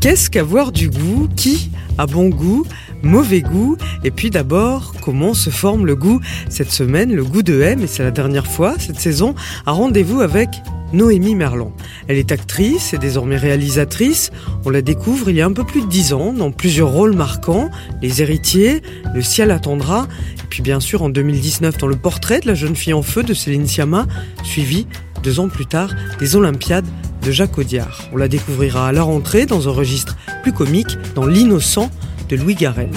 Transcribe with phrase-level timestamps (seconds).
[0.00, 2.64] Qu'est-ce qu'avoir du goût Qui a bon goût
[3.02, 7.60] Mauvais goût Et puis d'abord, comment se forme le goût Cette semaine, le goût de
[7.60, 9.34] M, et c'est la dernière fois cette saison,
[9.66, 10.48] a rendez-vous avec
[10.94, 11.74] Noémie Merlan.
[12.08, 14.30] Elle est actrice et désormais réalisatrice.
[14.64, 17.14] On la découvre il y a un peu plus de dix ans dans plusieurs rôles
[17.14, 17.70] marquants,
[18.00, 18.80] Les héritiers,
[19.14, 22.74] Le ciel attendra, et puis bien sûr en 2019 dans le portrait de la jeune
[22.74, 24.06] fille en feu de Céline Sciamma,
[24.44, 24.86] suivi
[25.22, 26.86] deux ans plus tard des Olympiades
[27.22, 28.02] de Jacques Audiard.
[28.12, 31.90] On la découvrira à la rentrée dans un registre plus comique dans L'innocent
[32.28, 32.90] de Louis Garrel.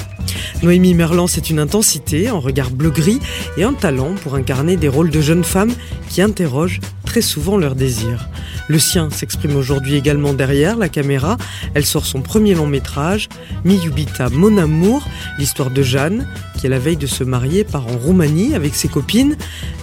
[0.62, 3.20] Noémie Merlan, c'est une intensité, un regard bleu-gris
[3.58, 5.74] et un talent pour incarner des rôles de jeunes femmes
[6.10, 6.80] qui interrogent
[7.14, 8.28] très souvent leurs désirs.
[8.68, 11.38] Le sien s'exprime aujourd'hui également derrière la caméra.
[11.76, 13.30] Elle sort son premier long métrage,
[13.66, 18.00] Miyubita Mon Amour, l'histoire de Jeanne, qui à la veille de se marier part en
[18.00, 19.38] Roumanie avec ses copines.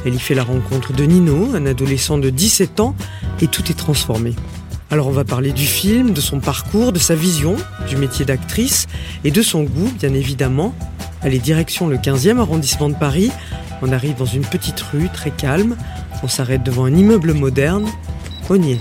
[0.05, 2.97] Elle y fait la rencontre de Nino, un adolescent de 17 ans,
[3.41, 4.35] et tout est transformé.
[4.91, 7.55] Alors on va parler du film, de son parcours, de sa vision,
[7.89, 8.89] du métier d'actrice
[9.23, 10.75] et de son goût, bien évidemment.
[11.23, 13.31] Elle est direction le 15e arrondissement de Paris.
[13.83, 15.77] On arrive dans une petite rue très calme.
[16.23, 17.87] On s'arrête devant un immeuble moderne.
[18.49, 18.81] On y est.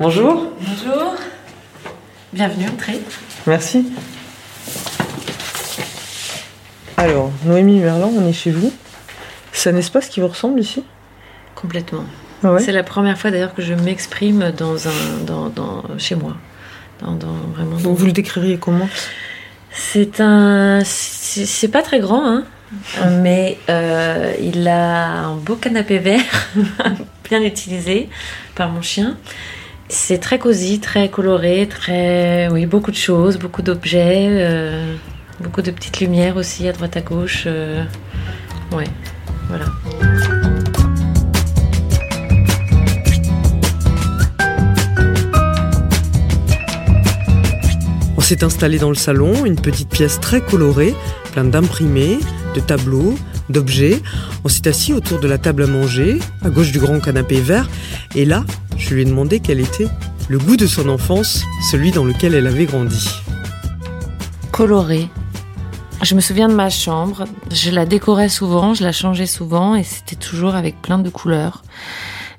[0.00, 0.52] Bonjour.
[0.60, 1.14] Bonjour.
[2.32, 3.00] Bienvenue, entrez.
[3.46, 3.92] Merci.
[6.96, 8.72] Alors, Noémie Merlan, on est chez vous.
[9.52, 10.84] C'est un espace qui vous ressemble ici?
[11.54, 12.04] Complètement.
[12.44, 12.60] Ah ouais?
[12.60, 16.36] C'est la première fois d'ailleurs que je m'exprime dans un, dans, dans- chez moi.
[17.00, 17.76] Dans, dans- vraiment.
[17.76, 18.88] Vous, vous le décririez comment?
[19.72, 22.44] C'est un, c'est c'est pas très grand, hein,
[23.22, 26.20] mais euh, il a un beau canapé vert,
[27.28, 28.08] bien utilisé
[28.54, 29.16] par mon chien.
[29.88, 34.94] C'est très cosy, très coloré, très, oui, beaucoup de choses, beaucoup d'objets, euh,
[35.40, 37.44] beaucoup de petites lumières aussi à droite à gauche.
[37.46, 37.84] euh,
[38.72, 38.88] ouais,
[39.48, 39.66] voilà.
[48.16, 50.94] On s'est installé dans le salon, une petite pièce très colorée,
[51.32, 52.18] pleine d'imprimés,
[52.54, 53.18] de tableaux,
[53.48, 54.00] d'objets.
[54.44, 57.70] On s'est assis autour de la table à manger, à gauche du grand canapé vert,
[58.14, 58.44] et là,
[58.76, 59.88] je lui ai demandé quel était
[60.28, 63.08] le goût de son enfance, celui dans lequel elle avait grandi.
[64.52, 65.08] colorée.
[66.02, 69.82] Je me souviens de ma chambre, je la décorais souvent, je la changeais souvent et
[69.82, 71.62] c'était toujours avec plein de couleurs.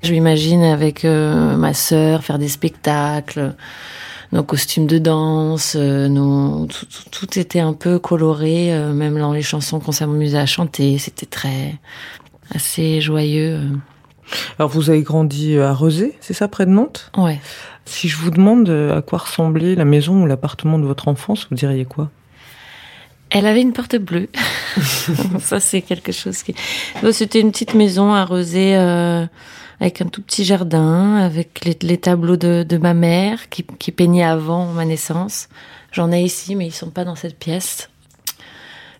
[0.02, 3.53] Je m'imagine avec euh, ma sœur faire des spectacles,
[4.31, 9.19] nos costumes de danse, euh, nos- tout, tout- tout était un peu coloré, euh, même
[9.19, 11.75] dans les chansons qu'on s'amusait à chanter, c'était très
[12.56, 13.59] assez joyeux.
[14.58, 17.12] Alors vous avez grandi à Rezé, c'est ça, près de Nantes?
[17.18, 17.42] Ouais.
[17.86, 21.58] Si je vous demande à quoi ressemblait la maison ou l'appartement de votre enfance, vous
[21.58, 22.09] diriez quoi?
[23.31, 24.29] Elle avait une porte bleue.
[25.40, 26.56] Ça, c'est quelque chose qui.
[27.12, 29.25] C'était une petite maison arrosée euh,
[29.79, 33.91] avec un tout petit jardin, avec les, les tableaux de, de ma mère qui, qui
[33.91, 35.47] peignait avant ma naissance.
[35.91, 37.89] J'en ai ici, mais ils sont pas dans cette pièce.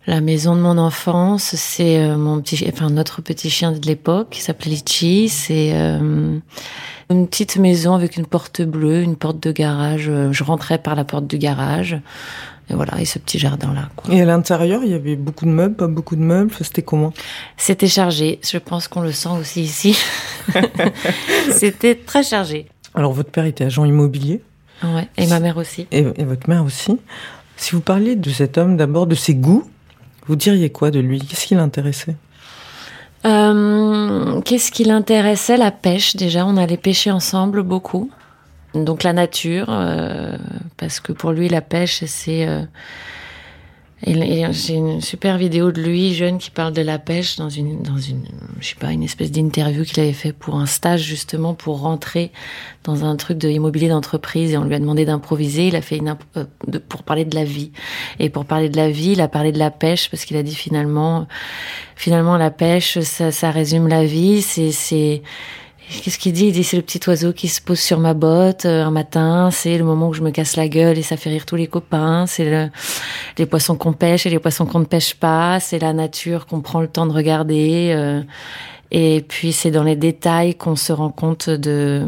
[0.08, 4.30] La maison de mon enfance, c'est euh, mon petit, enfin notre petit chien de l'époque
[4.32, 5.30] qui s'appelait Litchi.
[5.30, 6.40] C'est euh,
[7.12, 10.08] une petite maison avec une porte bleue, une porte de garage.
[10.10, 12.00] Euh, Je rentrais par la porte du garage.
[12.70, 13.90] Et voilà, et ce petit jardin-là.
[14.12, 17.14] Et à l'intérieur, il y avait beaucoup de meubles, pas beaucoup de meubles, c'était comment?
[17.58, 18.40] C'était chargé.
[18.44, 19.98] Je pense qu'on le sent aussi ici.
[21.52, 22.68] C'était très chargé.
[22.94, 24.42] Alors votre père était agent immobilier
[24.84, 25.08] Ouais.
[25.18, 25.88] Et ma mère aussi.
[25.92, 26.98] et, et votre mère aussi.
[27.58, 29.64] Si vous parliez de cet homme d'abord, de ses goûts,
[30.28, 31.20] vous diriez quoi de lui?
[31.20, 32.16] Qu'est-ce qui l'intéressait?
[33.26, 35.58] Euh, Qu'est-ce qui l'intéressait?
[35.58, 36.46] La pêche, déjà.
[36.46, 38.10] On allait pêcher ensemble beaucoup.
[38.74, 40.38] Donc la nature, euh,
[40.78, 42.48] parce que pour lui, la pêche, c'est...
[42.48, 42.64] euh,
[44.06, 47.98] J'ai une super vidéo de lui, jeune, qui parle de la pêche dans une, dans
[47.98, 48.24] une,
[48.62, 52.32] je sais pas, une espèce d'interview qu'il avait fait pour un stage justement pour rentrer
[52.86, 55.68] dans un truc de immobilier d'entreprise et on lui a demandé d'improviser.
[55.68, 56.46] Il a fait une euh,
[56.88, 57.72] pour parler de la vie
[58.20, 60.44] et pour parler de la vie, il a parlé de la pêche parce qu'il a
[60.44, 61.28] dit finalement,
[61.98, 64.42] finalement la pêche, ça, ça résume la vie.
[64.42, 65.24] C'est, c'est,
[65.90, 66.48] Qu'est-ce qu'il dit?
[66.48, 69.50] Il dit c'est le petit oiseau qui se pose sur ma botte euh, un matin,
[69.52, 71.66] c'est le moment où je me casse la gueule et ça fait rire tous les
[71.66, 72.70] copains, c'est le,
[73.40, 76.62] les poissons qu'on pêche et les poissons qu'on ne pêche pas, c'est la nature qu'on
[76.62, 77.92] prend le temps de regarder.
[77.96, 78.22] euh,
[78.92, 82.04] et puis c'est dans les détails qu'on se rend compte de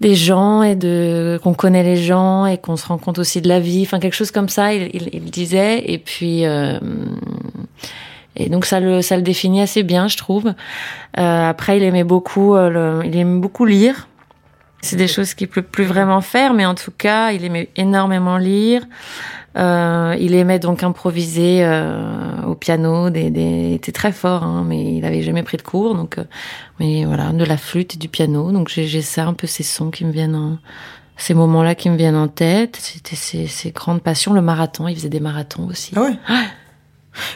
[0.00, 3.48] des gens et de qu'on connaît les gens et qu'on se rend compte aussi de
[3.48, 4.74] la vie, enfin quelque chose comme ça.
[4.74, 6.78] Il, il, il disait et puis euh,
[8.36, 10.54] et donc ça le ça le définit assez bien, je trouve.
[11.18, 14.08] Euh, après, il aimait beaucoup euh, le- il aimait beaucoup lire.
[14.84, 18.36] C'est des choses qu'il peut plus vraiment faire, mais en tout cas, il aimait énormément
[18.36, 18.82] lire.
[19.56, 24.64] Euh, il aimait donc improviser euh, au piano, des, des, il était très fort, hein,
[24.66, 26.24] mais il avait jamais pris de cours, donc euh,
[26.80, 28.50] mais voilà, de la flûte et du piano.
[28.50, 30.58] Donc j'ai j'ai ça, un peu ces sons qui me viennent, en,
[31.16, 32.76] ces moments-là qui me viennent en tête.
[32.80, 34.88] C'était ses, ses grandes passions, le marathon.
[34.88, 35.92] Il faisait des marathons aussi.
[35.94, 36.16] Ah ouais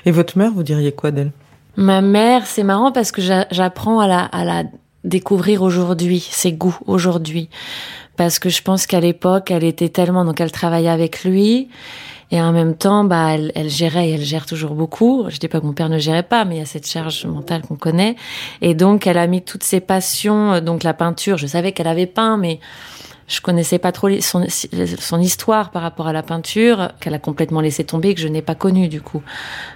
[0.04, 1.32] Et votre mère, vous diriez quoi d'elle?
[1.76, 4.06] Ma mère, c'est marrant parce que j'a- j'apprends à
[4.44, 4.64] la,
[5.04, 7.48] découvrir aujourd'hui, ses goûts aujourd'hui.
[8.16, 11.68] Parce que je pense qu'à l'époque, elle était tellement, donc elle travaillait avec lui.
[12.32, 15.26] Et en même temps, bah, elle, elle gérait et elle gère toujours beaucoup.
[15.28, 17.24] Je dis pas que mon père ne gérait pas, mais il y a cette charge
[17.26, 18.16] mentale qu'on connaît.
[18.62, 21.36] Et donc, elle a mis toutes ses passions, euh, donc la peinture.
[21.36, 22.58] Je savais qu'elle avait peint, mais
[23.28, 27.82] je connaissais pas trop son, histoire par rapport à la peinture, qu'elle a complètement laissé
[27.82, 29.22] tomber, que je n'ai pas connue du coup.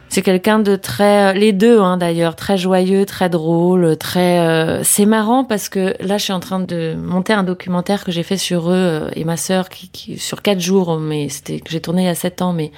[0.08, 4.40] C'est quelqu'un de très, les deux hein, d'ailleurs, très joyeux, très drôle, très.
[4.40, 8.12] euh, C'est marrant parce que là, je suis en train de monter un documentaire que
[8.12, 11.60] j'ai fait sur eux euh, et ma sœur, qui, qui sur quatre jours, mais c'était
[11.60, 12.70] que j'ai tourné il y a sept ans, mais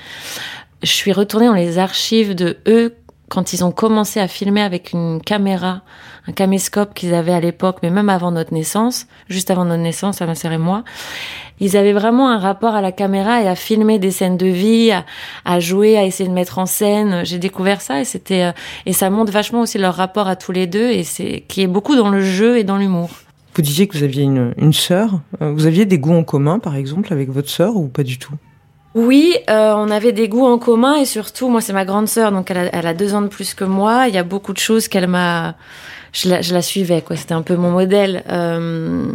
[0.82, 2.94] je suis retournée dans les archives de eux
[3.32, 5.80] quand ils ont commencé à filmer avec une caméra,
[6.28, 10.20] un caméscope qu'ils avaient à l'époque, mais même avant notre naissance, juste avant notre naissance,
[10.20, 10.84] à ma sœur et moi,
[11.58, 14.92] ils avaient vraiment un rapport à la caméra et à filmer des scènes de vie,
[15.46, 17.24] à, jouer, à essayer de mettre en scène.
[17.24, 18.52] J'ai découvert ça et c'était euh,
[18.84, 21.66] et ça montre vachement aussi leur rapport à tous les deux et c'est qui est
[21.66, 23.08] beaucoup dans le jeu et dans l'humour.
[23.54, 25.20] Vous disiez que vous aviez une, une sœur.
[25.40, 28.18] Euh, Vous aviez des goûts en commun, par exemple, avec votre sœur ou pas du
[28.18, 28.34] tout?
[28.94, 32.30] Oui, euh, on avait des goûts en commun et surtout, moi, c'est ma grande sœur,
[32.32, 34.06] donc elle a, elle a deux ans de plus que moi.
[34.08, 35.54] Il y a beaucoup de choses qu'elle m'a,
[36.12, 37.16] je la, je la suivais, quoi.
[37.16, 38.22] C'était un peu mon modèle.
[38.30, 39.06] Euh,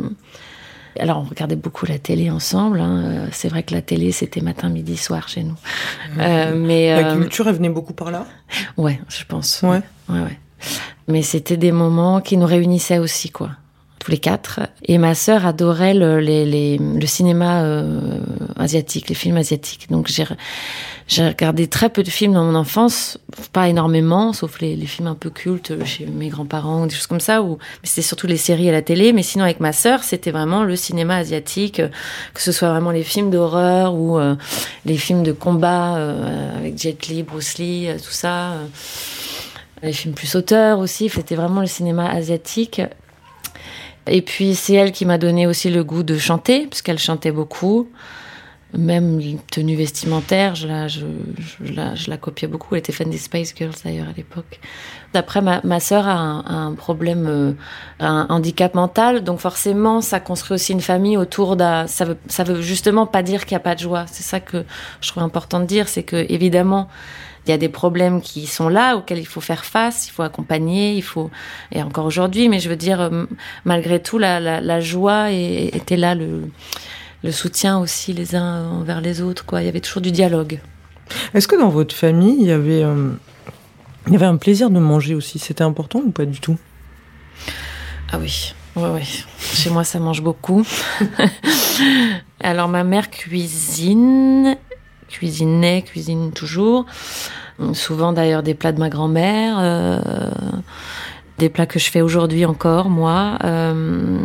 [0.99, 2.79] Alors, on regardait beaucoup la télé ensemble.
[2.81, 3.03] hein.
[3.05, 5.55] Euh, C'est vrai que la télé, c'était matin, midi, soir chez nous.
[6.19, 8.25] Euh, mais La euh, culture, elle venait beaucoup par là?
[8.77, 9.61] Ouais, je pense.
[9.61, 9.81] Ouais.
[10.09, 10.39] Ouais, ouais.
[11.07, 13.51] Mais c'était des moments qui nous réunissaient aussi, quoi.
[14.07, 14.61] Les quatre.
[14.85, 18.19] Et ma sœur adorait le, cinéma euh,
[18.55, 19.87] asiatique, les films asiatiques.
[19.89, 20.09] Donc
[21.07, 23.17] j'ai regardé très peu de films dans mon enfance,
[23.51, 27.41] pas énormément, sauf les, films un peu cultes chez mes grands-parents, des choses comme ça.
[27.41, 29.11] Où, c'était surtout les séries à la télé.
[29.11, 31.89] Mais sinon, avec ma sœur, c'était vraiment le cinéma asiatique, euh,
[32.33, 34.35] que ce soit vraiment les films d'horreur ou euh,
[34.85, 35.95] les films de combat
[36.57, 38.53] avec Jet Li, Bruce Lee, tout ça.
[39.83, 41.09] les films plus auteurs aussi.
[41.09, 42.81] C'était vraiment le cinéma asiatique.
[44.09, 47.89] Et puis c'est elle qui m'a donné aussi le goût de chanter, puisqu'elle chantait beaucoup.
[48.77, 52.75] Même tenue vestimentaire, je la copiais beaucoup.
[52.75, 54.59] Elle était fan des Spice Girls d'ailleurs à l'époque.
[55.13, 57.53] D'après ma, ma sœur a un, problème, euh,
[57.99, 61.87] un handicap mental, donc forcément ça construit aussi une famille autour d'un.
[61.87, 64.05] Ça veut, ça veut justement pas dire qu'il n'y a pas de joie.
[64.11, 64.65] C'est ça que
[65.01, 66.89] je trouve important de dire, c'est que évidemment
[67.47, 70.23] il y a des problèmes qui sont là, auxquels il faut faire face, il faut
[70.23, 71.31] accompagner, il faut
[71.71, 73.25] et encore aujourd'hui, mais je veux dire euh,
[73.63, 76.49] malgré tout la, joie était là, le,
[77.23, 79.61] le soutien aussi les uns envers les autres, quoi.
[79.61, 80.59] Il y avait toujours du dialogue.
[81.33, 83.11] Est-ce que dans votre famille, il y avait, euh,
[84.07, 86.57] il y avait un plaisir de manger aussi C'était important ou pas du tout?
[88.11, 89.03] Ah oui, ouais, ouais.
[89.39, 90.65] Chez moi, ça mange beaucoup.
[92.41, 94.55] Alors, ma mère cuisine,
[95.09, 96.85] cuisinait, cuisine toujours.
[97.73, 99.99] Souvent, d'ailleurs, des plats de ma grand-mère, euh,
[101.37, 103.37] des plats que je fais aujourd'hui encore, moi.
[103.43, 104.19] Euh,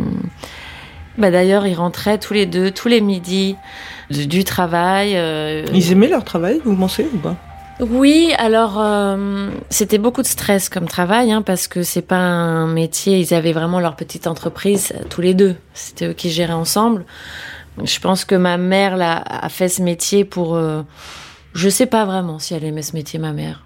[1.17, 3.55] bah, d'ailleurs, ils rentraient tous les deux, tous les midis,
[4.11, 5.13] du, du travail.
[5.15, 7.35] euh, Ils aimaient leur travail, vous pensez ou pas?
[7.79, 12.67] Oui, alors euh, c'était beaucoup de stress comme travail hein, parce que c'est pas un
[12.67, 13.19] métier.
[13.19, 15.55] Ils avaient vraiment leur petite entreprise euh, tous les deux.
[15.73, 17.05] C'était eux qui géraient ensemble.
[17.83, 20.55] Je pense que ma mère là, a fait ce métier pour.
[20.55, 20.83] euh,
[21.53, 23.63] je sais pas vraiment si elle aimait ce métier, ma mère.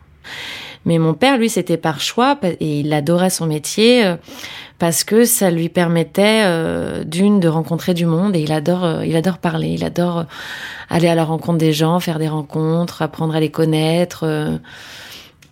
[0.88, 4.16] Mais mon père, lui, c'était par choix et il adorait son métier euh,
[4.80, 9.06] parce que ça lui permettait euh, d'une de rencontrer du monde et il adore, euh,
[9.06, 10.24] il adore parler, il adore
[10.90, 14.26] aller à la rencontre des gens, faire des rencontres, apprendre à les connaître.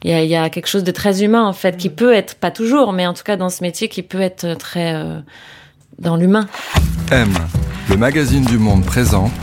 [0.05, 2.51] Il y, y a quelque chose de très humain en fait qui peut être pas
[2.51, 4.95] toujours, mais en tout cas dans ce métier qui peut être très
[5.99, 6.47] dans l'humain.
[7.11, 7.33] M,
[7.89, 9.33] le magazine du monde présente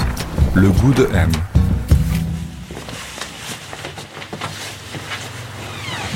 [0.54, 1.30] Le goût de M.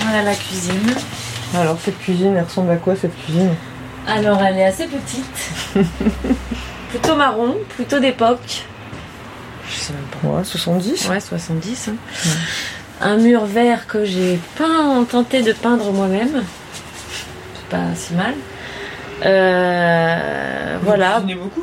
[0.09, 0.95] Voilà la cuisine.
[1.55, 3.55] Alors, cette cuisine, elle ressemble à quoi cette cuisine?
[4.07, 5.51] Alors, elle est assez petite.
[6.91, 8.65] plutôt marron, plutôt d'époque.
[9.69, 10.39] Je sais même pas.
[10.39, 11.89] Ouais, 70 Ouais, 70.
[11.89, 11.95] hein.
[13.01, 16.43] Un mur vert que j'ai peint, tenté de peindre moi-même.
[17.57, 18.35] C'est pas si mal.
[19.25, 21.21] Euh, voilà.
[21.21, 21.63] beaucoup,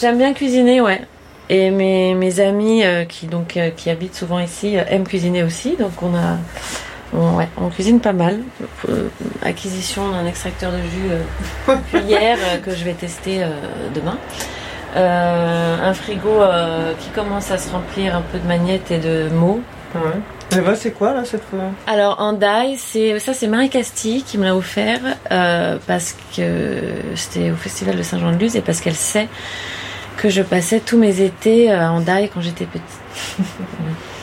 [0.00, 1.00] J'aime bien cuisiner, ouais.
[1.48, 5.76] Et mes, mes amis euh, qui donc euh, qui habitent souvent ici aiment cuisiner aussi,
[5.76, 6.38] donc on a
[7.12, 8.40] on, ouais, on cuisine pas mal.
[8.88, 9.08] Euh,
[9.42, 13.48] acquisition d'un extracteur de jus euh, cuillère euh, que je vais tester euh,
[13.94, 14.18] demain.
[14.96, 16.40] Un frigo
[17.00, 19.60] qui commence à se remplir un peu de magnettes et de mots.
[19.94, 20.56] Ouais.
[20.56, 24.38] Eva, c'est quoi là cette fois Alors en die, c'est ça c'est Marie Castille qui
[24.38, 25.00] me l'a offert
[25.32, 26.80] euh, parce que
[27.16, 29.28] c'était au festival de Saint-Jean-de-Luz et parce qu'elle sait
[30.16, 32.84] que je passais tous mes étés en die quand j'étais petite.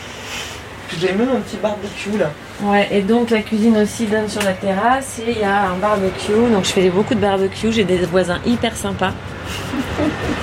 [0.99, 2.31] J'ai même un petit barbecue là.
[2.61, 5.77] Ouais, et donc la cuisine aussi donne sur la terrasse et il y a un
[5.77, 6.51] barbecue.
[6.51, 9.13] Donc je fais beaucoup de barbecue, j'ai des voisins hyper sympas.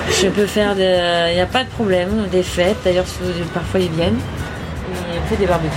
[0.09, 1.29] je peux faire de.
[1.31, 2.77] Il n'y a pas de problème, des fêtes.
[2.83, 3.05] D'ailleurs,
[3.53, 4.17] parfois ils viennent.
[4.17, 5.75] Et on fait des barbecues.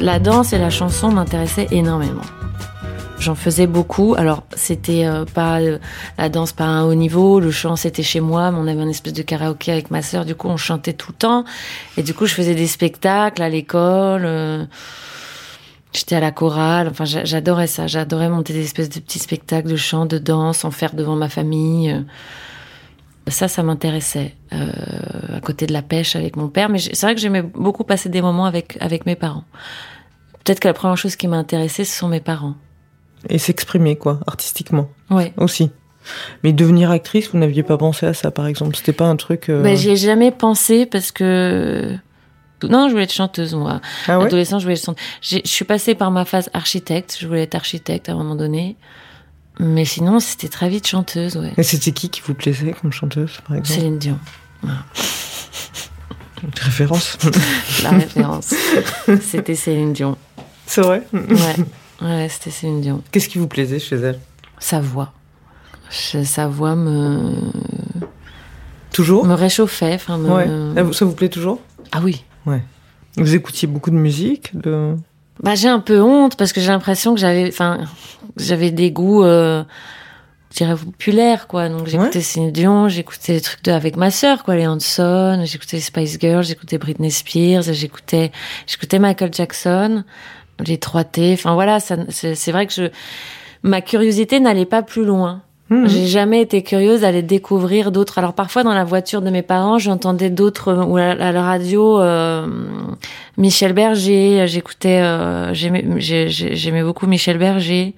[0.00, 2.22] La danse et la chanson m'intéressaient énormément.
[3.18, 4.14] J'en faisais beaucoup.
[4.16, 5.78] Alors, c'était euh, pas euh,
[6.16, 8.88] la danse pas un haut niveau, le chant c'était chez moi, mais on avait une
[8.88, 10.24] espèce de karaoké avec ma sœur.
[10.24, 11.44] Du coup, on chantait tout le temps.
[11.98, 14.22] Et du coup, je faisais des spectacles à l'école.
[14.24, 14.64] euh,
[15.92, 16.88] J'étais à la chorale.
[16.88, 17.86] Enfin, j'a- j'adorais ça.
[17.88, 21.28] J'adorais monter des espèces de petits spectacles de chant, de danse, en faire devant ma
[21.28, 22.02] famille.
[23.28, 24.34] Ça, ça m'intéressait.
[24.52, 24.70] Euh,
[25.36, 26.68] à côté de la pêche avec mon père.
[26.68, 29.44] Mais c'est vrai que j'aimais beaucoup passer des moments avec avec mes parents.
[30.44, 32.54] Peut-être que la première chose qui m'a intéressée, ce sont mes parents.
[33.28, 35.32] Et s'exprimer, quoi, artistiquement Ouais.
[35.36, 35.70] aussi.
[36.42, 39.50] Mais devenir actrice, vous n'aviez pas pensé à ça, par exemple C'était pas un truc.
[39.50, 41.94] euh, Ben, j'y ai jamais pensé parce que.
[42.62, 43.80] Non, je voulais être chanteuse, moi.
[44.08, 44.26] Ah ouais?
[44.26, 45.04] Adolescent, je voulais être chanteuse.
[45.22, 47.16] Je suis passée par ma phase architecte.
[47.20, 48.76] Je voulais être architecte à un moment donné.
[49.62, 51.52] Mais sinon, c'était très vite chanteuse, ouais.
[51.58, 53.78] Et c'était qui qui vous plaisait comme chanteuse, par exemple?
[53.80, 54.18] Céline Dion,
[54.62, 57.18] Une référence.
[57.82, 58.54] la référence.
[59.22, 60.16] c'était Céline Dion.
[60.66, 61.06] C'est vrai?
[61.12, 61.56] Ouais,
[62.02, 63.02] ouais c'était Céline Dion.
[63.12, 64.18] Qu'est-ce qui vous plaisait chez elle?
[64.58, 65.12] Sa voix.
[65.90, 67.34] Je- Sa voix me,
[68.92, 69.26] Toujours?
[69.26, 69.98] me réchauffait.
[70.08, 70.72] Me...
[70.74, 70.92] Ouais.
[70.94, 71.60] Ça vous plaît toujours?
[71.92, 72.24] Ah oui.
[73.16, 74.94] Vous écoutiez beaucoup de musique de...
[75.42, 77.78] Bah, j'ai un peu honte parce que j'ai l'impression que j'avais, enfin,
[78.36, 79.64] j'avais des goûts, euh,
[80.50, 81.68] je dirais populaires, quoi.
[81.70, 85.78] Donc, j'écoutais Céline Dion, j'écoutais des trucs de, avec ma sœur, quoi, les Hanson, j'écoutais
[85.78, 88.32] les Spice Girls, j'écoutais Britney Spears, j'écoutais,
[88.66, 90.04] j'écoutais Michael Jackson,
[90.58, 91.32] les 3T.
[91.32, 92.82] Enfin, voilà, ça, c'est, c'est vrai que je,
[93.62, 95.42] ma curiosité n'allait pas plus loin.
[95.70, 95.86] Hmm.
[95.86, 98.18] J'ai jamais été curieuse d'aller découvrir d'autres.
[98.18, 102.00] Alors parfois dans la voiture de mes parents, j'entendais d'autres ou à, à la radio
[102.00, 102.46] euh,
[103.36, 104.46] Michel Berger.
[104.48, 107.94] J'écoutais, euh, j'aimais, j'ai- j'ai- j'aimais beaucoup Michel Berger,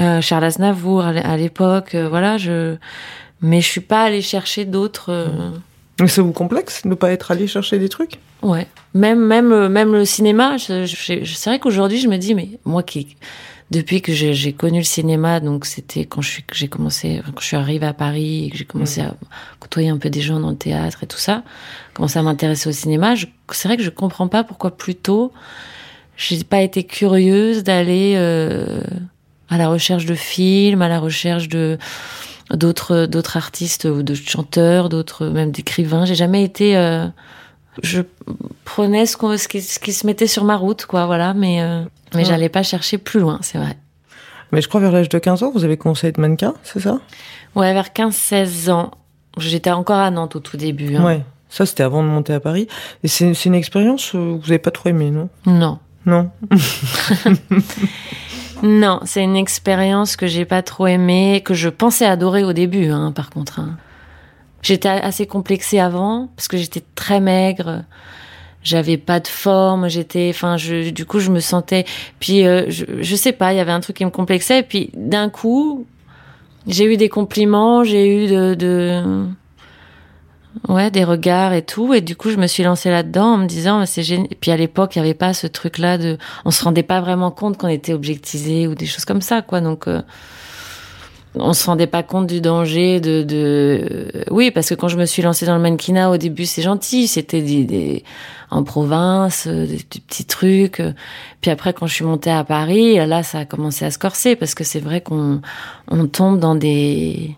[0.00, 1.94] euh, Charles Aznavour à l'é- à l'époque.
[1.94, 2.76] euh, voilà, je.
[3.40, 5.06] Mais je suis pas allée chercher d'autres.
[5.10, 5.50] euh,
[6.00, 8.18] Mais ça vous complexe de ne pas être allé chercher des trucs?
[8.42, 8.66] Ouais.
[8.94, 10.56] Même même euh, même le cinéma.
[10.58, 13.16] C'est vrai qu'aujourd'hui je me dis mais moi qui
[13.70, 17.40] depuis que j'ai connu le cinéma donc c'était quand je suis que j'ai commencé quand
[17.40, 19.14] je suis arrivée à Paris et que j'ai commencé à
[19.60, 21.42] côtoyer un peu des gens dans le théâtre et tout ça,
[21.92, 23.14] commencer à m'intéresser au cinéma.
[23.52, 25.32] C'est vrai que je comprends pas pourquoi plus tôt
[26.16, 28.80] j'ai pas été curieuse d'aller euh,
[29.50, 31.78] à la recherche de films, à la recherche de
[32.54, 36.06] d'autres d'autres artistes ou de chanteurs, d'autres même d'écrivains.
[36.06, 37.06] J'ai jamais été euh,
[37.82, 38.00] je
[38.64, 41.62] prenais ce, qu'on- ce, qui, ce qui se mettait sur ma route, quoi, voilà, mais,
[41.62, 41.84] euh,
[42.14, 42.24] mais Ouais.
[42.24, 43.76] j'allais pas chercher plus loin, c'est vrai.
[44.52, 46.80] Mais je crois vers l'âge de 15 ans, vous avez commencé à être mannequin, c'est
[46.80, 46.98] ça?
[47.54, 48.90] Ouais, vers 15-16 ans,
[49.36, 50.96] j'étais encore à Nantes au tout début.
[50.96, 51.04] Hein.
[51.04, 51.22] Ouais.
[51.50, 52.68] Ça, c'était avant de monter à Paris.
[53.02, 55.28] Et c'est c'est une expérience euh, que vous n'avez pas trop aimée, non?
[55.46, 55.78] Non.
[56.06, 56.30] Non
[58.62, 62.90] Non, c'est une expérience que j'ai pas trop aimée, que je pensais adorer au début,
[62.90, 63.60] hein, par contre.
[63.60, 63.76] hein.
[64.62, 67.84] J'étais assez complexée avant, parce que j'étais très maigre.
[68.68, 71.86] J'avais pas de forme, j'étais, enfin, je, du coup, je me sentais,
[72.20, 75.30] puis, euh, je, sais pas, il y avait un truc qui me complexait, puis, d'un
[75.30, 75.86] coup,
[76.66, 79.24] j'ai eu des compliments, j'ai eu de, de,
[80.68, 83.46] ouais, des regards et tout, et du coup, je me suis lancée là-dedans en me
[83.46, 84.28] disant, c'est génial.
[84.38, 87.30] Puis, à l'époque, il y avait pas ce truc-là de, on se rendait pas vraiment
[87.30, 90.02] compte qu'on était objectisé ou des choses comme ça, quoi, donc, euh,
[91.34, 94.24] on se rendait pas compte du danger de, de...
[94.30, 97.06] oui parce que quand je me suis lancée dans le mannequinat au début c'est gentil
[97.06, 98.04] c'était des,
[98.50, 100.92] en province euh, des, petits trucs euh.
[101.40, 104.36] puis après quand je suis montée à Paris là ça a commencé à se corser
[104.36, 105.40] parce que c'est vrai qu'on
[105.90, 107.36] on tombe dans des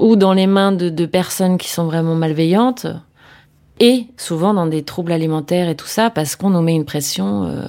[0.00, 2.86] ou dans les mains de, de personnes qui sont vraiment malveillantes,
[3.78, 7.44] et souvent dans des troubles alimentaires et tout ça, parce qu'on nous met une pression
[7.44, 7.66] euh,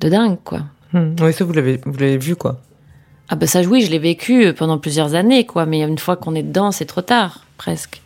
[0.00, 0.60] de dingue, quoi.
[0.92, 1.14] Hmm.
[1.20, 2.60] Oui, ça, vous l'avez, vous l'avez vu, quoi.
[3.28, 5.66] Ah ben ça, oui, je l'ai vécu pendant plusieurs années, quoi.
[5.66, 8.00] Mais une fois qu'on est dedans, c'est trop tard, presque.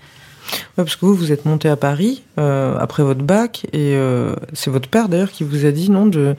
[0.77, 4.35] Ouais, parce que vous, vous êtes monté à Paris euh, après votre bac, et euh,
[4.53, 6.35] c'est votre père d'ailleurs qui vous a dit non de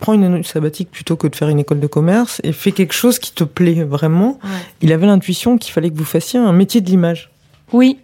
[0.00, 2.92] prendre une année sabbatique plutôt que de faire une école de commerce et fais quelque
[2.92, 4.38] chose qui te plaît vraiment.
[4.42, 4.50] Ouais.
[4.82, 7.30] Il avait l'intuition qu'il fallait que vous fassiez un métier de l'image.
[7.72, 7.98] Oui.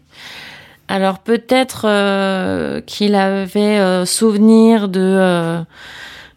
[0.89, 5.61] Alors peut-être euh, qu'il avait euh, souvenir de euh,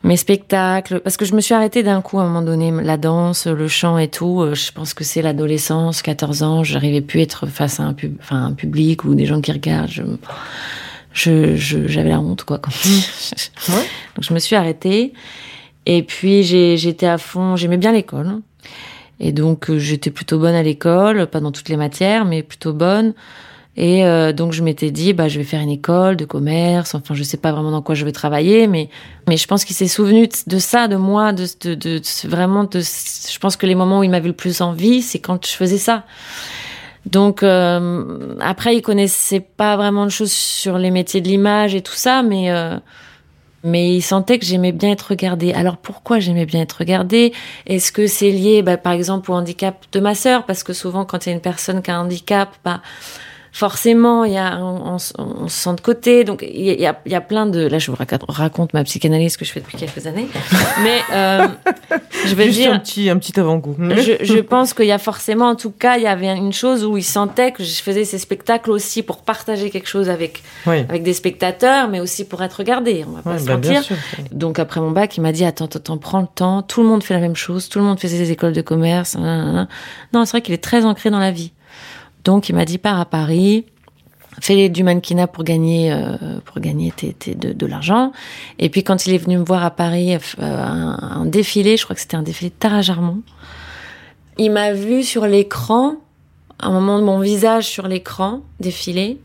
[0.06, 2.98] mes spectacles, parce que je me suis arrêtée d'un coup à un moment donné, la
[2.98, 4.42] danse, le chant et tout.
[4.42, 7.94] euh, je pense que c'est l'adolescence, 14 ans, j'arrivais plus à être face à un,
[7.94, 9.90] pub, enfin, un public ou des gens qui regardent.
[9.90, 10.04] Je,
[11.14, 12.60] je, je- j'avais la honte, quoi.
[12.60, 12.72] Quand
[13.70, 13.86] Ouais.
[14.16, 15.14] Donc je me suis arrêtée.
[15.88, 18.40] Et puis j'étais à fond, j'aimais bien l'école.
[19.20, 22.74] Et donc euh, j'étais plutôt bonne à l'école, pas dans toutes les matières, mais plutôt
[22.74, 23.14] bonne.
[23.78, 26.96] Et euh, donc je m'étais dit, bah je vais faire une école de commerce.
[26.96, 28.90] Enfin, je sais pas vraiment dans quoi je vais travailler, mais
[29.28, 32.64] mais je pense qu'il s'est souvenu de, ça, de moi, de, de, de, de- vraiment
[32.64, 32.80] de.
[32.80, 35.78] Je pense que les moments où il m'avait le plus envie, c'est quand je faisais
[35.78, 36.04] ça.
[37.06, 41.82] Donc euh, après, il connaissait pas vraiment de choses sur les métiers de l'image et
[41.82, 42.78] tout ça, mais euh,
[43.64, 45.52] mais il sentait que j'aimais bien être regardée.
[45.52, 47.34] Alors pourquoi j'aimais bien être regardée?
[47.68, 50.46] Est-ce que c'est lié, bah, par exemple, au handicap de ma sœur?
[50.46, 52.82] Parce que souvent, quand il y a une personne qui a un handicap, bah,
[53.60, 56.26] forcément, il y a, on, on se- on se sent de côté.
[56.26, 57.66] Donc, il y a, il y a- plein de...
[57.68, 60.28] Là, je vous raconte, raconte ma psychanalyse que je fais depuis quelques années.
[60.84, 61.48] Mais euh,
[62.26, 62.74] je vais Juste dire...
[62.74, 63.78] un petit, un petit avant-goût.
[63.80, 66.84] Je, je pense qu'il y a forcément, en tout cas, il y avait une chose
[66.86, 70.80] où il sentait que je faisais ces spectacles aussi pour partager quelque chose avec, Oui.
[70.90, 73.06] avec des spectateurs, mais aussi pour être regardé.
[73.08, 73.84] On va pas Ouais, se bah, mentir.
[74.34, 76.62] Donc après mon bac, il m'a dit attends, attends, prends le temps.
[76.62, 77.70] Tout le monde fait la même chose.
[77.70, 79.16] Tout le monde fait ses écoles de commerce.
[79.16, 79.70] nanana.
[80.14, 81.54] Non, c'est vrai qu'il est très ancré dans la vie.
[82.26, 83.66] Donc il m'a dit pars à Paris,
[84.42, 86.92] fais du mannequinat pour gagner euh, pour gagner
[87.26, 88.12] de, l'argent.
[88.60, 91.96] Et puis quand il est venu me voir à Paris, euh, un, défilé, je crois
[91.96, 93.22] que c'était un défilé de Tara Jarmon.
[94.38, 95.96] Il m'a vu sur l'écran,
[96.60, 99.20] un moment de mon visage sur l'écran défiler.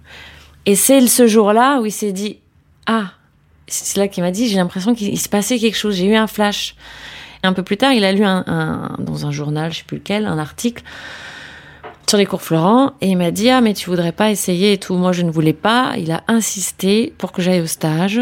[0.66, 2.38] Et c'est ce jour-là où il s'est dit
[2.86, 3.12] ah
[3.66, 6.16] c'est là qu'il m'a dit j'ai l'impression qu'il il se passait quelque chose j'ai eu
[6.16, 6.74] un flash
[7.42, 10.26] et un peu plus tard il a lu dans un journal je sais plus lequel
[10.26, 10.82] un article
[12.10, 14.78] sur les cours Florent et il m'a dit ah mais tu voudrais pas essayer et
[14.78, 14.94] tout.
[14.96, 15.94] Moi je ne voulais pas.
[15.96, 18.20] Il a insisté pour que j'aille au stage.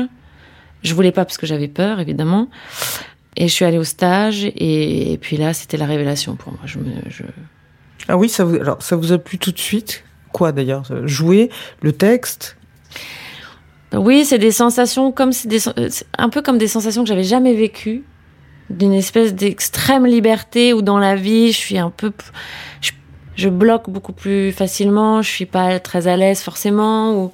[0.83, 2.49] Je voulais pas parce que j'avais peur évidemment.
[3.37, 6.61] Et je suis allée au stage et, et puis là c'était la révélation pour moi.
[6.67, 7.23] Je me je...
[8.09, 10.05] Ah oui, ça vous, alors, ça vous a plu tout de suite?
[10.33, 10.85] Quoi d'ailleurs?
[11.07, 11.49] Jouer,
[11.81, 12.59] le texte?
[13.95, 17.09] Oui, c'est des sensations comme c'est des euh, c'est un peu comme des sensations que
[17.09, 18.05] j'avais jamais vécues,
[18.69, 22.13] d'une espèce d'extrême liberté où dans la vie je suis un peu,
[22.83, 22.91] je,
[23.39, 27.15] je bloque beaucoup plus facilement, je suis pas très à l'aise forcément.
[27.15, 27.33] Ou...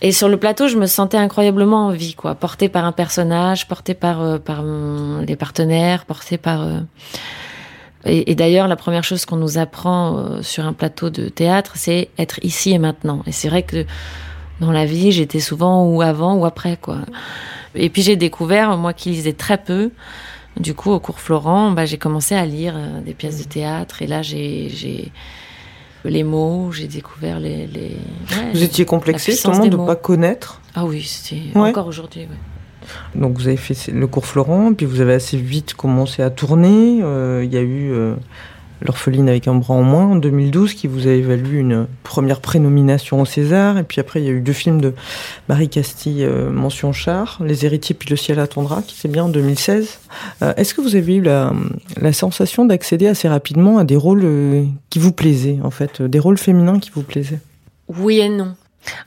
[0.00, 3.68] Et sur le plateau, je me sentais incroyablement en vie, quoi, portée par un personnage,
[3.68, 4.64] portée par euh, par
[5.28, 6.62] les partenaires, portée par.
[6.62, 6.80] euh,
[8.04, 12.08] Et, d'ailleurs, la première chose qu'on nous apprend euh, sur un plateau de théâtre, c'est
[12.18, 13.22] être ici et maintenant.
[13.28, 13.86] Et c'est vrai que
[14.60, 16.98] dans la vie, j'étais souvent ou avant ou après, quoi.
[17.74, 19.90] Et puis j'ai découvert, moi qui lisais très peu,
[20.58, 24.02] du coup au cours Florent, bah, j'ai commencé à lire euh, des pièces de théâtre
[24.02, 25.12] et là j'ai
[26.04, 27.66] les mots, j'ai découvert les.
[27.66, 27.96] les...
[28.36, 31.70] ouais, Vous étiez complexé justement de ne pas connaître Ah oui, c'était Ouais.
[31.70, 32.22] encore aujourd'hui.
[32.22, 33.20] Ouais.
[33.20, 37.00] Donc vous avez fait le cours Florent, puis vous avez assez vite commencé à tourner.
[37.02, 38.14] Euh, Il y a eu euh,
[38.84, 43.20] L'orpheline avec un bras en moins en 2012 qui vous a valu une première prénomination
[43.20, 43.78] au César.
[43.78, 44.94] Et puis après, il y a eu deux films de
[45.48, 49.28] Marie Castille, euh, mention char, Les héritiers puis Le ciel attendra, qui c'est bien en
[49.28, 49.98] 2016.
[50.42, 51.52] Euh, Est-ce que vous avez eu la,
[52.12, 56.38] sensation d'accéder assez rapidement à des rôles euh, qui vous plaisaient, en fait, des rôles
[56.38, 57.40] féminins qui vous plaisaient?
[57.88, 58.54] Oui et non.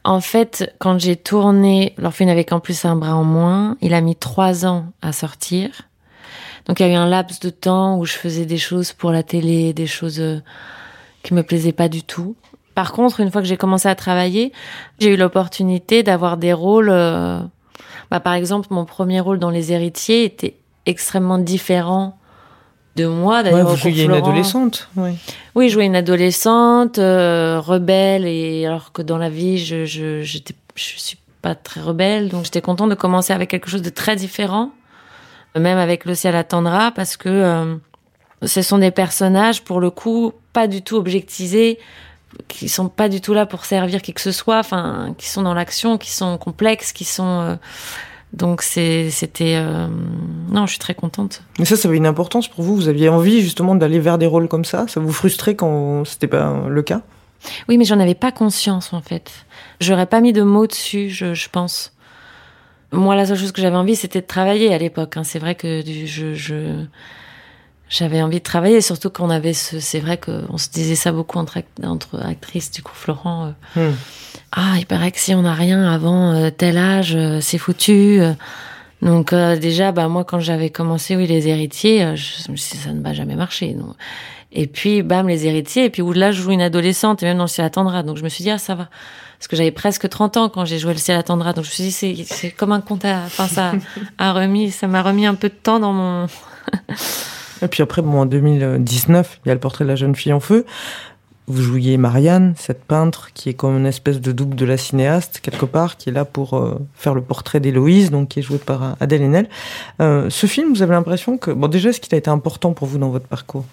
[0.03, 4.01] En fait, quand j'ai tourné L'orpheline avec en plus un bras en moins, il a
[4.01, 5.69] mis trois ans à sortir.
[6.67, 9.11] Donc il y a eu un laps de temps où je faisais des choses pour
[9.11, 10.39] la télé, des choses euh,
[11.23, 12.35] qui me plaisaient pas du tout.
[12.73, 14.51] Par contre, une fois que j'ai commencé à travailler,
[14.99, 16.89] j'ai eu l'opportunité d'avoir des rôles.
[16.89, 17.39] euh,
[18.11, 22.17] bah, par exemple, mon premier rôle dans Les Héritiers était extrêmement différent
[22.95, 23.37] de moi.
[23.37, 25.11] Ouais, D'ailleurs, Vous au cours jouiez une adolescente oui.
[25.55, 30.37] Oui, jouer une adolescente, euh, rebelle, et alors que dans la vie, je, je, je
[30.75, 34.71] suis pas très rebelle, donc j'étais contente de commencer avec quelque chose de très différent,
[35.55, 37.75] même avec Le ciel attendra, parce que euh,
[38.43, 41.79] ce sont des personnages, pour le coup, pas du tout objectisés,
[42.47, 45.41] qui sont pas du tout là pour servir qui que ce soit, enfin, qui sont
[45.41, 47.39] dans l'action, qui sont complexes, qui sont...
[47.41, 47.55] euh,
[48.33, 49.55] donc c'était...
[49.55, 49.87] euh,
[50.49, 51.43] non, je suis très contente.
[51.57, 54.25] Mais ça, ça avait une importance pour vous Vous aviez envie justement d'aller vers des
[54.25, 57.01] rôles comme ça Ça vous frustrait quand c'était pas le cas?
[57.69, 59.31] Oui, mais j'en avais pas conscience en fait.
[59.79, 61.93] J'aurais pas mis de mots dessus, je, je pense.
[62.95, 65.17] Moi, la seule chose que j'avais envie, c'était de travailler à l'époque.
[65.17, 65.23] Hein.
[65.23, 66.85] C'est vrai que je, je
[67.89, 69.79] j'avais envie de travailler, surtout qu'on avait ce.
[69.79, 72.71] C'est vrai qu'on se disait ça beaucoup entre, entre actrices.
[72.71, 73.53] Du coup, Florent.
[73.77, 73.95] Euh, hmm.
[74.51, 78.19] Ah, il paraît que si on n'a rien avant euh, tel âge, euh, c'est foutu.
[79.01, 82.91] Donc déjà, bah moi, quand j'avais commencé, oui, les héritiers, je me suis dit, ça
[82.91, 83.73] ne va jamais marcher.
[83.73, 83.95] Donc.
[84.51, 85.85] Et puis, bam, les héritiers.
[85.85, 88.01] Et puis là, je joue une adolescente, et même dans le ciel attendra.
[88.01, 88.89] Donc je me suis dit, ah, ça va.
[89.45, 91.53] Parce que j'avais presque 30 ans quand j'ai joué le ciel attendra.
[91.53, 93.25] Donc je me suis dit, c'est comme un conte à.
[93.25, 93.73] Enfin, ça
[94.17, 96.25] a remis, ça m'a remis un peu de temps dans mon.
[97.61, 100.33] Et puis après, bon, en 2019, il y a le portrait de la jeune fille
[100.33, 100.65] en feu.
[101.45, 105.41] Vous jouiez Marianne, cette peintre qui est comme une espèce de double de la cinéaste,
[105.43, 108.57] quelque part, qui est là pour euh, faire le portrait d'Héloïse, donc qui est jouée
[108.57, 109.47] par Adèle Haenel.
[110.01, 111.51] Euh, ce film, vous avez l'impression que...
[111.51, 113.65] Bon, déjà, est-ce qu'il a été important pour vous dans votre parcours?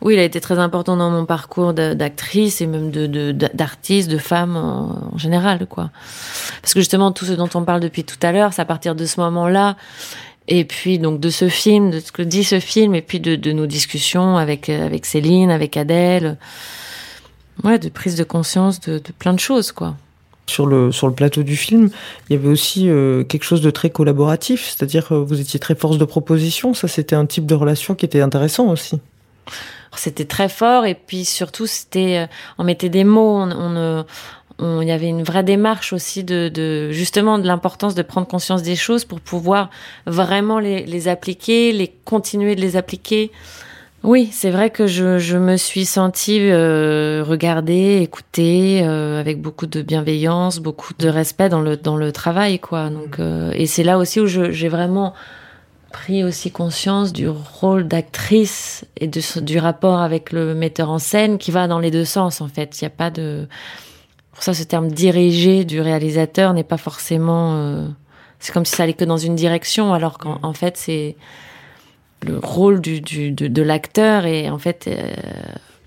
[0.00, 4.56] Oui, il a été très important dans mon parcours d'actrice et même d'artiste, de, femme
[4.56, 5.90] en, général, quoi.
[6.60, 8.94] Parce que justement, tout ce dont on parle depuis tout à l'heure, c'est à partir
[8.94, 9.76] de ce moment-là
[10.48, 13.36] et puis donc de ce film, de ce que dit ce film, et puis de,
[13.36, 16.36] de nos discussions avec avec Céline, avec Adèle,
[17.64, 19.96] ouais, de prise de conscience de, de, plein de choses, quoi.
[20.48, 21.90] Sur le sur le plateau du film,
[22.28, 25.76] il y avait aussi euh, quelque chose de très collaboratif, c'est-à-dire euh, vous étiez très
[25.76, 26.74] force de proposition.
[26.74, 29.00] Ça, c'était un type de relation qui était intéressant aussi.
[29.94, 32.26] C'était très fort, et puis surtout, c'était euh,
[32.58, 34.04] on mettait des mots, on,
[34.58, 38.26] on, il y avait une vraie démarche aussi de, de justement de l'importance de prendre
[38.26, 39.70] conscience des choses pour pouvoir
[40.06, 43.30] vraiment les, les appliquer, les continuer de les appliquer.
[44.04, 49.66] Oui, c'est vrai que je, je, me suis sentie euh, regardée, écoutée, euh, avec beaucoup
[49.66, 52.90] de bienveillance, beaucoup de respect dans le dans le travail, quoi.
[52.90, 55.14] Donc, euh, et c'est là aussi où j'ai vraiment
[55.92, 61.38] pris aussi conscience du rôle d'actrice et de, du rapport avec le metteur en scène
[61.38, 62.80] qui va dans les deux sens, en fait.
[62.80, 63.46] Il n'y a pas de
[64.32, 67.54] pour ça, ce terme dirigé du réalisateur n'est pas forcément.
[67.54, 67.86] Euh,
[68.40, 70.54] c'est comme si ça allait que dans une direction, alors qu'en mm.
[70.54, 71.16] fait, c'est
[72.22, 75.12] le rôle du, du de, de l'acteur et en fait euh,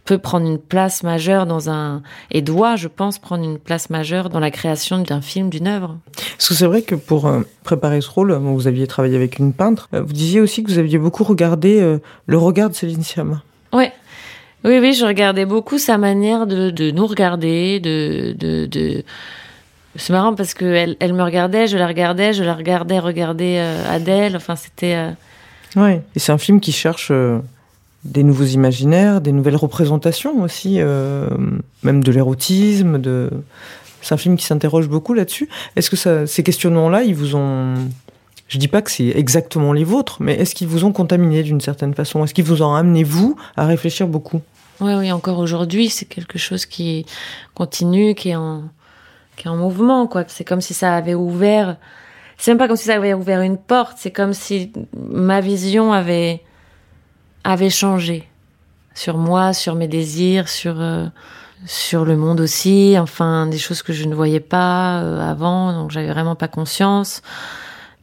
[0.05, 4.29] peut prendre une place majeure dans un et doit, je pense, prendre une place majeure
[4.29, 5.97] dans la création d'un film, d'une œuvre.
[6.37, 9.51] Parce que c'est vrai que pour euh, préparer ce rôle, vous aviez travaillé avec une
[9.51, 9.89] peintre.
[9.91, 13.41] Vous disiez aussi que vous aviez beaucoup regardé le regard de Céline Sciamma.
[13.73, 13.91] Ouais.
[14.65, 19.03] Oui, oui, je regardais beaucoup sa manière de, de nous regarder, de, de, de...
[19.95, 23.57] C'est marrant parce que elle, elle, me regardait, je la regardais, je la regardais regarder
[23.59, 24.35] euh, Adèle.
[24.35, 24.95] Enfin, c'était.
[24.95, 25.11] Euh...
[25.75, 27.39] Oui, et c'est un film qui cherche euh,
[28.05, 31.27] des nouveaux imaginaires, des nouvelles représentations aussi, euh,
[31.83, 32.99] même de l'érotisme.
[32.99, 33.29] De...
[34.01, 35.49] C'est un film qui s'interroge beaucoup là-dessus.
[35.75, 37.75] Est-ce que ces questionnements-là, ils vous ont
[38.47, 41.61] je dis pas que c'est exactement les vôtres, mais est-ce qu'ils vous ont contaminé d'une
[41.61, 42.23] certaine façon?
[42.23, 44.39] Est-ce qu'ils vous ont amené, vous, à réfléchir beaucoup?
[44.81, 47.07] Oui, oui, encore aujourd'hui, c'est quelque chose qui
[47.55, 48.65] continue, qui est en,
[49.35, 50.25] qui est en mouvement, quoi.
[50.27, 51.77] C'est comme si ça avait ouvert.
[52.37, 53.97] C'est même pas comme si ça avait ouvert une porte.
[53.97, 56.43] C'est comme si ma vision avait
[57.45, 58.27] avait changé
[58.95, 61.05] sur moi, sur mes désirs, sur euh,
[61.65, 62.95] sur le monde aussi.
[62.99, 67.21] Enfin, des choses que je ne voyais pas euh, avant, donc j'avais vraiment pas conscience.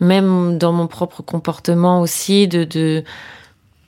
[0.00, 3.04] Même dans mon propre comportement aussi, de de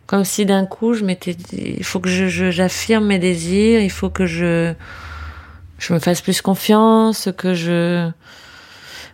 [0.06, 4.10] comme si d'un coup, je m'étais il faut que je, j'affirme mes désirs, il faut
[4.10, 4.74] que je,
[5.78, 8.10] je me fasse plus confiance, que je...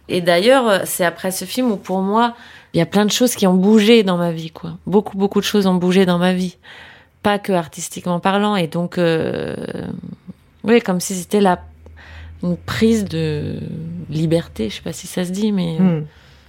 [0.09, 2.35] Et d'ailleurs, c'est après ce film où pour moi,
[2.74, 4.78] il y a plein de choses qui ont bougé dans ma vie, quoi.
[4.87, 6.56] Beaucoup, beaucoup de choses ont bougé dans ma vie.
[7.22, 8.56] Pas que artistiquement parlant.
[8.56, 9.56] Et donc, euh,
[10.64, 11.61] oui, comme si c'était la,
[12.42, 13.59] une prise de
[14.09, 15.78] liberté, je sais pas si ça se dit, mais...
[15.78, 16.04] Hmm.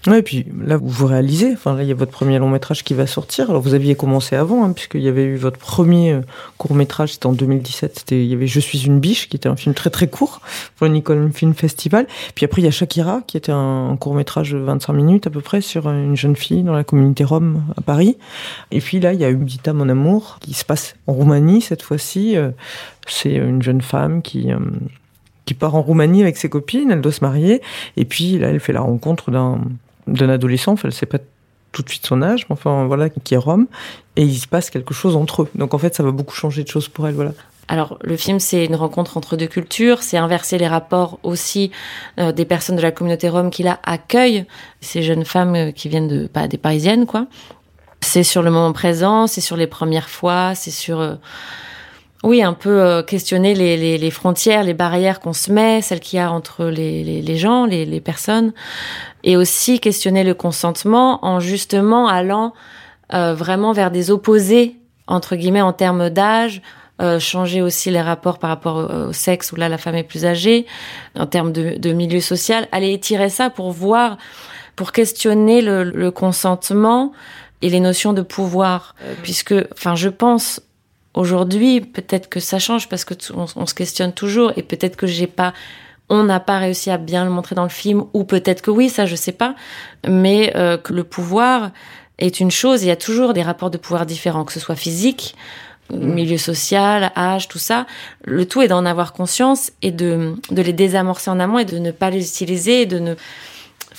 [0.08, 2.84] Ouais, et puis là, vous réalisez, enfin là, il y a votre premier long métrage
[2.84, 3.52] qui va sortir.
[3.52, 6.22] Alors vous aviez commencé avant, hein, puisqu'il y avait eu votre premier euh,
[6.58, 9.48] court métrage, c'était en 2017, c'était, il y avait Je suis une biche, qui était
[9.48, 10.42] un film très très court
[10.76, 12.08] pour le Nicole Film Festival.
[12.34, 15.30] Puis après, il y a Shakira, qui était un, court métrage de 25 minutes à
[15.30, 18.18] peu près sur une jeune fille dans la communauté rome à Paris.
[18.72, 21.84] Et puis là, il y a Ubdita, mon amour, qui se passe en Roumanie cette
[21.84, 22.38] fois-ci.
[22.38, 22.50] Euh,
[23.06, 24.52] c'est une jeune femme qui...
[24.52, 24.58] Euh,
[25.44, 27.62] qui part en Roumanie avec ses copines, elle doit se marier,
[27.98, 29.60] et puis là, elle fait la rencontre d'un
[30.08, 31.20] d'un adolescent, enfin, elle sait pas
[31.72, 33.68] tout de suite son âge, mais enfin voilà, qui est Rome,
[34.16, 35.50] et il se passe quelque chose entre eux.
[35.56, 37.32] Donc en fait, ça va beaucoup changer de choses pour elle, voilà.
[37.68, 41.72] Alors le film, c'est une rencontre entre deux cultures, c'est inverser les rapports aussi
[42.20, 44.46] euh, des personnes de la communauté rome qui là accueillent
[44.82, 47.28] ces jeunes femmes euh, qui viennent de pas des parisiennes quoi.
[48.02, 51.16] C'est sur le moment présent, c'est sur les premières fois, c'est sur euh,
[52.24, 56.20] oui, un peu questionner les, les, frontières, les barrières qu'on se met, celles qu'il y
[56.20, 58.54] a entre les, les, gens, les, personnes,
[59.24, 62.54] et aussi questionner le consentement en justement allant
[63.14, 66.62] euh, vraiment vers des opposés entre guillemets en termes d'âge,
[67.02, 70.26] euh, changer aussi les rapports par rapport au, sexe où là la femme est plus
[70.26, 70.66] âgée,
[71.18, 74.18] en termes de, de milieu social, aller étirer ça pour voir,
[74.76, 77.12] pour questionner le, le consentement
[77.62, 80.62] et les notions de pouvoir, euh, puisque, enfin, je pense
[81.14, 85.08] aujourd'hui peut-être que ça change parce que on, on se questionne toujours et peut-être que
[85.08, 85.54] j'ai pas
[86.12, 88.90] on n'a pas réussi à bien le montrer dans le film, ou peut-être que oui,
[88.90, 89.56] ça je sais pas,
[90.08, 91.72] mais euh, que le pouvoir
[92.20, 94.76] est une chose, il y a toujours des rapports de pouvoir différents, que ce soit
[94.76, 95.36] physique,
[95.90, 97.86] milieu social, âge, tout ça.
[98.26, 101.78] Le tout est d'en avoir conscience et de, de les désamorcer en amont et de
[101.80, 103.16] ne pas les utiliser et de ne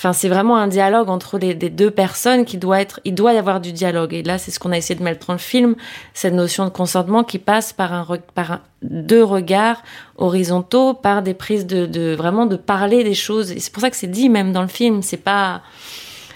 [0.03, 2.99] Enfin, c'est vraiment un dialogue entre les, les, deux personnes qui doit être.
[3.05, 4.13] Il doit y avoir du dialogue.
[4.13, 5.75] Et là, c'est ce qu'on a essayé de mettre dans le film,
[6.13, 9.81] cette notion de consentement qui passe par un, par un, deux regards
[10.17, 13.53] horizontaux, par des prises de, de vraiment de parler des choses.
[13.53, 15.01] Et c'est pour ça que c'est dit même dans le film.
[15.03, 15.61] C'est pas.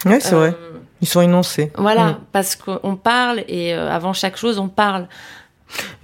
[0.06, 0.56] Ouais, c'est euh, vrai.
[1.02, 1.70] Ils sont énoncés.
[1.76, 2.20] Voilà, mmh.
[2.32, 5.08] parce qu'on parle et euh, avant chaque chose, on parle.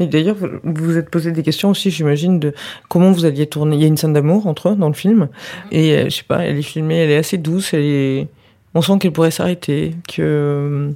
[0.00, 2.52] Et d'ailleurs, vous vous êtes posé des questions aussi, j'imagine, de
[2.88, 3.76] comment vous alliez tourner.
[3.76, 5.28] Il y a une scène d'amour entre eux dans le film,
[5.70, 8.28] et euh, je sais pas, elle est filmée, elle est assez douce, elle est...
[8.74, 10.92] on sent qu'elle pourrait s'arrêter, que.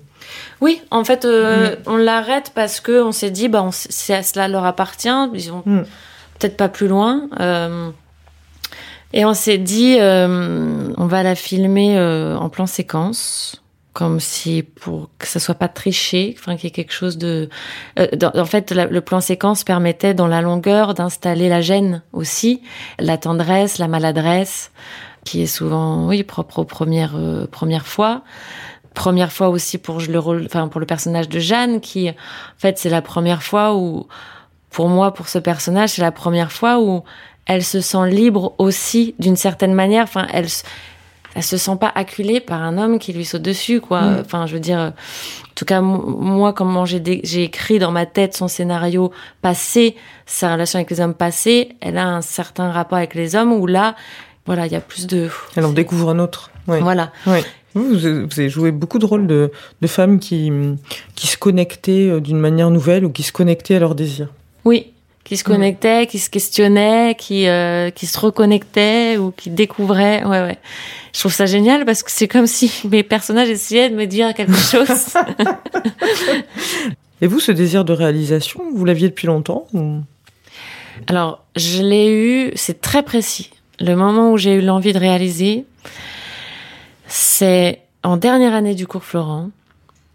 [0.61, 1.77] Oui, en fait, euh, mm.
[1.87, 5.85] on l'arrête parce que on s'est dit, bah, on, cela leur appartient, ils vont mm.
[6.39, 7.29] peut-être pas plus loin.
[7.41, 7.91] Euh,
[9.13, 13.63] et on s'est dit, euh, on va la filmer en plan séquence
[13.99, 17.49] comme si pour que ça soit pas triché, enfin qu'il y ait quelque chose de.
[17.99, 22.63] Euh, en fait, le plan séquence permettait dans la longueur d'installer la gêne aussi,
[23.01, 24.71] la tendresse, la maladresse,
[25.25, 28.23] qui est souvent oui propre aux premières euh, premières fois.
[28.95, 32.15] Première fois aussi pour le rôle, enfin pour le personnage de Jeanne, qui en
[32.57, 34.07] fait c'est la première fois où,
[34.71, 37.03] pour moi, pour ce personnage, c'est la première fois où
[37.47, 40.05] elle se sent libre aussi d'une certaine manière.
[40.05, 40.47] Enfin, elle
[41.35, 44.03] elle se sent pas acculée par un homme qui lui saute dessus, quoi.
[44.03, 44.21] Mm.
[44.21, 47.03] Enfin, je veux dire, en tout cas, moi, comment j'ai,
[47.43, 49.13] écrit dans ma tête son scénario
[49.43, 53.53] passé, sa relation avec les hommes passés, elle a un certain rapport avec les hommes
[53.53, 53.95] où là,
[54.47, 55.29] voilà, il y a plus de.
[55.57, 56.51] Elle en découvre un autre.
[56.67, 56.81] Ouais.
[56.81, 57.13] Voilà.
[57.27, 57.45] Ouais.
[57.75, 60.51] Vous, vous avez joué beaucoup de rôles de, de femmes qui,
[61.15, 64.29] qui se connectaient euh, d'une manière nouvelle ou qui se connectaient à leurs désirs.
[64.65, 64.93] Oui,
[65.29, 70.25] qui se connectaient, qui se questionnaient, qui euh, qui se reconnectaient ou qui découvraient.
[70.25, 70.59] Ouais, ouais.
[71.13, 74.33] Je trouve ça génial parce que c'est comme si mes personnages essayaient de me dire
[74.33, 74.89] quelque chose.
[77.21, 79.99] Et vous, ce désir de réalisation, vous l'aviez depuis longtemps ou...
[81.09, 82.53] Alors, je l'ai eu.
[82.55, 83.51] C'est très précis.
[83.81, 85.67] Le moment où j'ai eu l'envie de réaliser,
[87.07, 89.51] c'est en dernière année du cours Florent.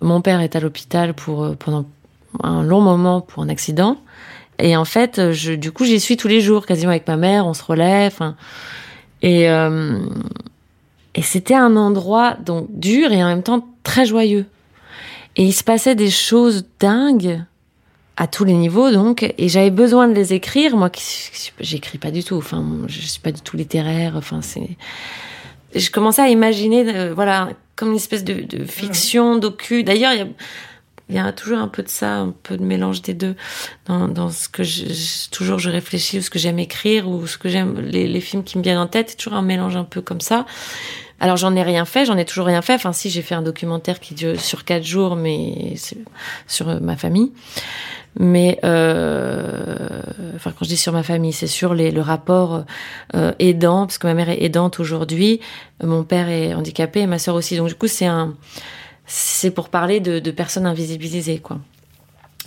[0.01, 1.85] Mon père est à l'hôpital pour euh, pendant
[2.41, 3.97] un long moment pour un accident.
[4.63, 7.45] Et en fait, je, du coup, j'y suis tous les jours, quasiment avec ma mère,
[7.45, 8.15] on se relève.
[8.21, 8.37] Hein.
[9.21, 9.99] Et, euh,
[11.15, 14.45] et c'était un endroit donc dur et en même temps très joyeux.
[15.35, 17.43] Et il se passait des choses dingues
[18.15, 21.01] à tous les niveaux donc et j'avais besoin de les écrire moi qui
[21.59, 24.77] j'écris pas du tout enfin je suis pas du tout littéraire enfin c'est
[25.73, 30.19] je commençais à imaginer euh, voilà comme une espèce de, de fiction docu d'ailleurs il
[30.19, 30.27] y a
[31.13, 33.35] il y a toujours un peu de ça, un peu de mélange des deux
[33.85, 37.49] dans, ce que je, toujours je réfléchis ou ce que j'aime écrire ou ce que
[37.49, 39.11] j'aime les, films qui me viennent en tête.
[39.11, 40.45] C'est toujours un mélange un peu comme ça.
[41.19, 42.73] Alors j'en ai rien fait, j'en ai toujours rien fait.
[42.73, 45.75] Enfin si j'ai fait un documentaire qui dure sur quatre jours, mais
[46.47, 47.31] sur euh, ma famille.
[48.19, 50.01] Mais euh,
[50.35, 52.65] enfin quand je dis sur ma famille, c'est sur le rapport
[53.15, 55.41] euh, aidant parce que ma mère est aidante aujourd'hui,
[55.83, 57.55] mon père est handicapé et ma sœur aussi.
[57.55, 58.33] Donc du coup c'est un
[59.15, 61.59] c'est pour parler de, personnes invisibilisées, quoi.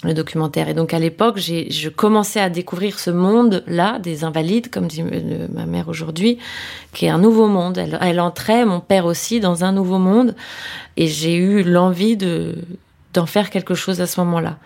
[0.03, 0.69] Le documentaire.
[0.69, 5.65] Et donc à l'époque, je commençais à découvrir ce monde-là des invalides, comme dit ma
[5.65, 6.39] mère aujourd'hui,
[6.93, 7.79] qui est un nouveau monde.
[7.79, 10.35] Elle, elle, entrait, mon père aussi, dans un nouveau monde,
[10.97, 12.57] et j'ai eu l'envie de
[13.15, 14.59] d'en faire quelque chose à ce moment-là.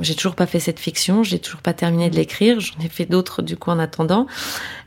[0.00, 3.04] J'ai toujours pas fait cette fiction, j'ai toujours pas terminé de l'écrire, j'en ai fait
[3.04, 4.28] d'autres du coup en attendant,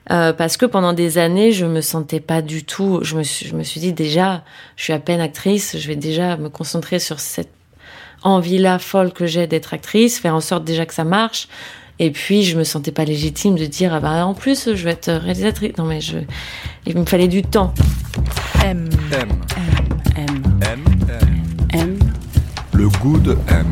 [0.10, 3.00] euh, parce que pendant des années je me sentais pas du tout.
[3.02, 4.44] Je me suis, je me suis dit déjà,
[4.78, 7.52] je suis à peine actrice, je vais déjà me concentrer sur cette
[8.24, 11.50] envie-là folle que j'ai d'être actrice, faire en sorte déjà que ça marche.
[12.00, 14.92] Et puis je me sentais pas légitime de dire ah bah en plus je vais
[14.92, 15.78] être réalisatrice.
[15.78, 16.20] Non mais je,
[16.86, 17.74] il me fallait du temps.
[18.64, 19.70] M M M
[20.16, 22.00] M M M, M.
[22.74, 23.68] Le goût de M.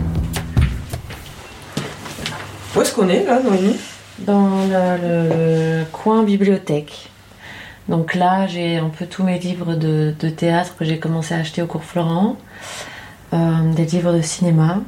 [2.75, 3.77] Où est-ce qu'on est là, Noémie?
[4.19, 7.09] Dans le, le, coin bibliothèque.
[7.87, 11.37] Donc là, j'ai un peu tous mes livres de, de théâtre que j'ai commencé à
[11.37, 12.37] acheter au cours Florent,
[13.33, 14.81] euh, des livres de cinéma,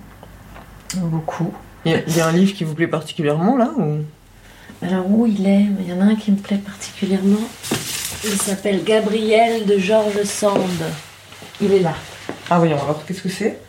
[0.95, 1.51] beaucoup.
[1.85, 4.03] Il y, a un livre qui vous plaît particulièrement là ou...
[4.83, 5.65] Alors où il est?
[5.79, 7.39] Il y en a un qui me plaît particulièrement.
[8.23, 10.59] Il s'appelle Gabriel de Georges Sand.
[11.59, 11.95] Il est là.
[12.51, 13.59] Ah oui, alors qu'est-ce que c'est?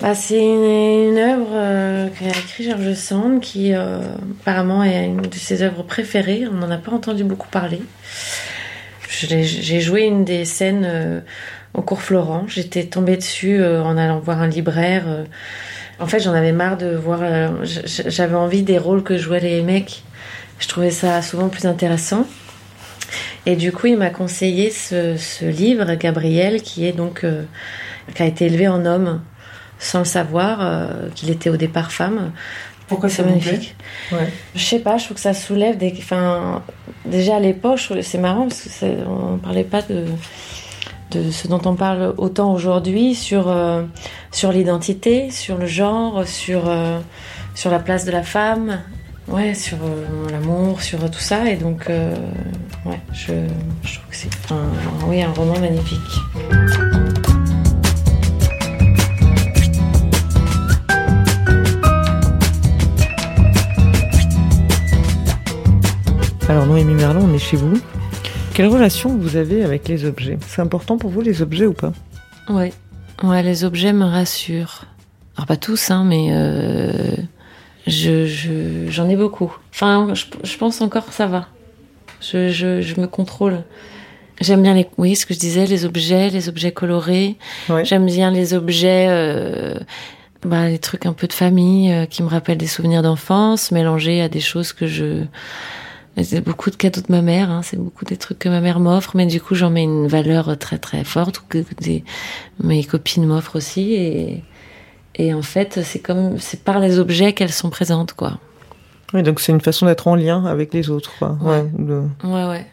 [0.00, 4.00] Bah, C'est une, une œuvre euh, qu'a écrit George Sand, qui euh,
[4.40, 6.44] apparemment est une de ses œuvres préférées.
[6.50, 7.82] On n'en a pas entendu beaucoup parler.
[9.08, 11.20] J'ai joué une des scènes euh,
[11.74, 12.44] au cours Florent.
[12.48, 15.24] J'étais tombée dessus en allant voir un libraire.
[15.98, 17.20] En fait, j'en avais marre de voir.
[17.64, 20.04] J'avais envie des rôles que jouaient les mecs.
[20.58, 22.26] Je trouvais ça souvent plus intéressant.
[23.46, 27.44] Et du coup, il m'a conseillé ce, ce livre, Gabriel, qui est donc euh,
[28.14, 29.22] qui a été élevé en homme
[29.80, 32.30] sans le savoir, euh, qu'il était au départ femme.
[32.86, 33.74] Pourquoi C'est magnifique.
[34.12, 34.32] Ouais.
[34.54, 35.92] Je sais pas, je trouve que ça soulève des.
[35.98, 36.62] Enfin,
[37.06, 40.04] déjà à l'époque, c'est marrant parce que c'est- on parlait pas de
[41.12, 43.82] de ce dont on parle autant aujourd'hui sur euh,
[44.30, 47.00] sur l'identité, sur le genre, sur euh,
[47.56, 48.78] sur la place de la femme,
[49.28, 51.48] ouais, sur euh, l'amour, sur tout ça.
[51.50, 53.32] Et donc, ouais, je,
[53.82, 55.98] je trouve que c'est un, oui un roman magnifique.
[66.50, 67.80] Alors Noémie Merlin, on est chez vous.
[68.54, 70.36] Quelle relation vous avez avec les objets?
[70.48, 71.92] C'est important pour vous les objets ou pas?
[72.48, 72.72] Ouais,
[73.22, 74.86] ouais, les objets me rassurent.
[75.36, 77.14] Alors pas tous, hein, mais euh,
[77.86, 79.56] je, je- j'en ai beaucoup.
[79.72, 81.46] Enfin, je, je pense encore que ça va.
[82.20, 83.62] Je, je, je me contrôle.
[84.40, 87.36] J'aime bien les, oui, ce que je disais, les objets, les objets colorés.
[87.68, 87.84] Ouais.
[87.84, 89.74] J'aime bien les objets, euh,
[90.44, 94.20] bah, les trucs un peu de famille euh, qui me rappellent des souvenirs d'enfance, mélangés
[94.20, 95.22] à des choses que je.
[96.22, 98.80] C'est beaucoup de cadeaux de ma mère, hein, c'est beaucoup des trucs que ma mère
[98.80, 102.04] m'offre, mais du coup j'en mets une valeur très très forte, ou que des,
[102.62, 104.44] mes copines m'offrent aussi, et,
[105.16, 108.38] et en fait c'est comme c'est par les objets qu'elles sont présentes, quoi.
[109.12, 111.10] Oui, donc c'est une façon d'être en lien avec les autres.
[111.18, 111.36] Quoi.
[111.42, 111.64] Ouais.
[111.76, 112.66] de- Ouais, ouais.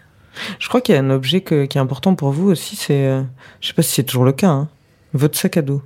[0.59, 3.05] Je crois qu'il y a un objet que- qui est important pour vous aussi, c'est,
[3.07, 3.23] euh,
[3.59, 4.67] je sais pas si c'est toujours le cas, hein,
[5.13, 5.81] votre sac à dos.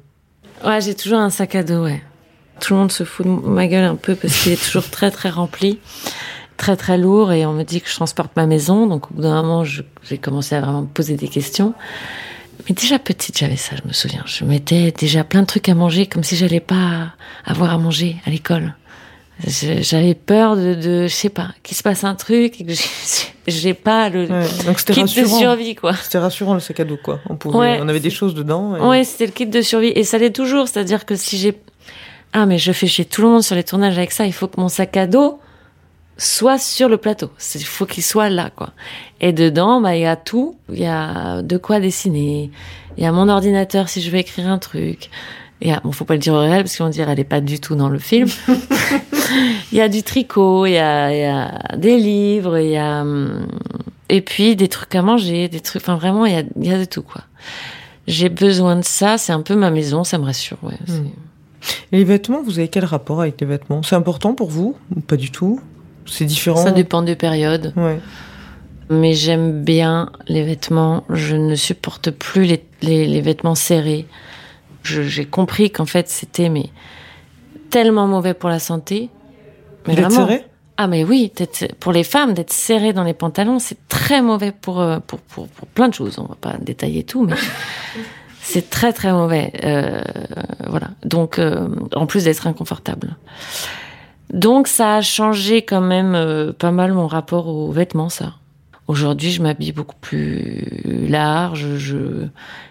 [0.65, 2.01] Ouais, j'ai toujours un sac à dos, ouais.
[2.59, 5.09] Tout le monde se fout de ma gueule un peu parce qu'il est toujours très
[5.09, 5.79] très rempli,
[6.61, 8.85] très très lourd et on me dit que je transporte ma maison.
[8.87, 11.73] Donc au bout d'un moment, j'ai commencé à vraiment me poser des questions.
[12.69, 14.23] Mais déjà petite, j'avais ça, je me souviens.
[14.27, 17.13] Je mettais déjà plein de trucs à manger comme si j'allais pas
[17.45, 18.75] avoir à manger à l'école.
[19.47, 22.73] J'avais peur de, de, je sais pas, qu'il se passe un truc et que
[23.47, 25.39] j'ai- pas le Ouais, Donc kit de rassurant.
[25.39, 25.95] survie, quoi.
[25.95, 27.19] C'était rassurant le sac à dos, quoi.
[27.27, 27.79] On, pouvait, Ouais.
[27.81, 28.75] on avait des choses dedans.
[28.75, 29.91] et- Ouais, c'était le kit de survie.
[29.95, 30.67] Et ça l'est toujours.
[30.67, 31.57] C'est-à-dire que si j'ai.
[32.33, 34.27] Ah, mais je fais chier tout le monde sur les tournages avec ça.
[34.27, 35.39] Il faut que mon sac à dos
[36.17, 37.29] soit sur le plateau.
[37.55, 38.71] Il faut qu'il soit là, quoi.
[39.19, 40.55] Et dedans, bah, il y a tout.
[40.71, 42.51] Il y a de quoi dessiner.
[42.97, 45.09] Il y a mon ordinateur si je veux écrire un truc.
[45.61, 47.23] Il y a, bon, faut pas le dire au réel parce qu'on dirait elle est
[47.23, 48.27] pas du tout dans le film.
[49.71, 52.77] il y a du tricot, il y a, il y a des livres, il y
[52.77, 53.05] a,
[54.09, 56.73] et puis des trucs à manger, des trucs, enfin vraiment, il y a, il y
[56.73, 57.21] a de tout, quoi.
[58.07, 60.77] J'ai besoin de ça, c'est un peu ma maison, ça me rassure, ouais.
[60.87, 61.07] Hmm.
[61.91, 63.83] Et les vêtements, vous avez quel rapport avec les vêtements?
[63.83, 65.61] C'est important pour vous ou pas du tout?
[66.05, 67.73] C'est différent Ça dépend des périodes.
[67.75, 67.99] Ouais.
[68.89, 71.03] Mais j'aime bien les vêtements.
[71.09, 74.05] Je ne supporte plus les, les, les vêtements serrés.
[74.83, 76.69] J'ai compris qu'en fait, c'était mais
[77.69, 79.09] tellement mauvais pour la santé.
[79.87, 80.27] Mais vraiment.
[80.27, 80.45] serré?
[80.77, 81.31] Ah mais oui,
[81.79, 85.47] pour les femmes, d'être serré dans les pantalons, c'est très mauvais pour, euh, pour, pour,
[85.47, 86.17] pour plein de choses.
[86.17, 87.35] On va pas détailler tout, mais
[88.41, 89.51] c'est très très mauvais.
[89.63, 90.01] Euh,
[90.67, 90.87] voilà.
[91.05, 93.15] Donc, euh, en plus d'être inconfortable.
[94.33, 98.33] Donc ça a changé quand même euh, pas mal mon rapport aux vêtements, ça.
[98.87, 100.65] Aujourd'hui, je m'habille beaucoup plus
[101.07, 101.77] large.
[101.77, 102.27] Je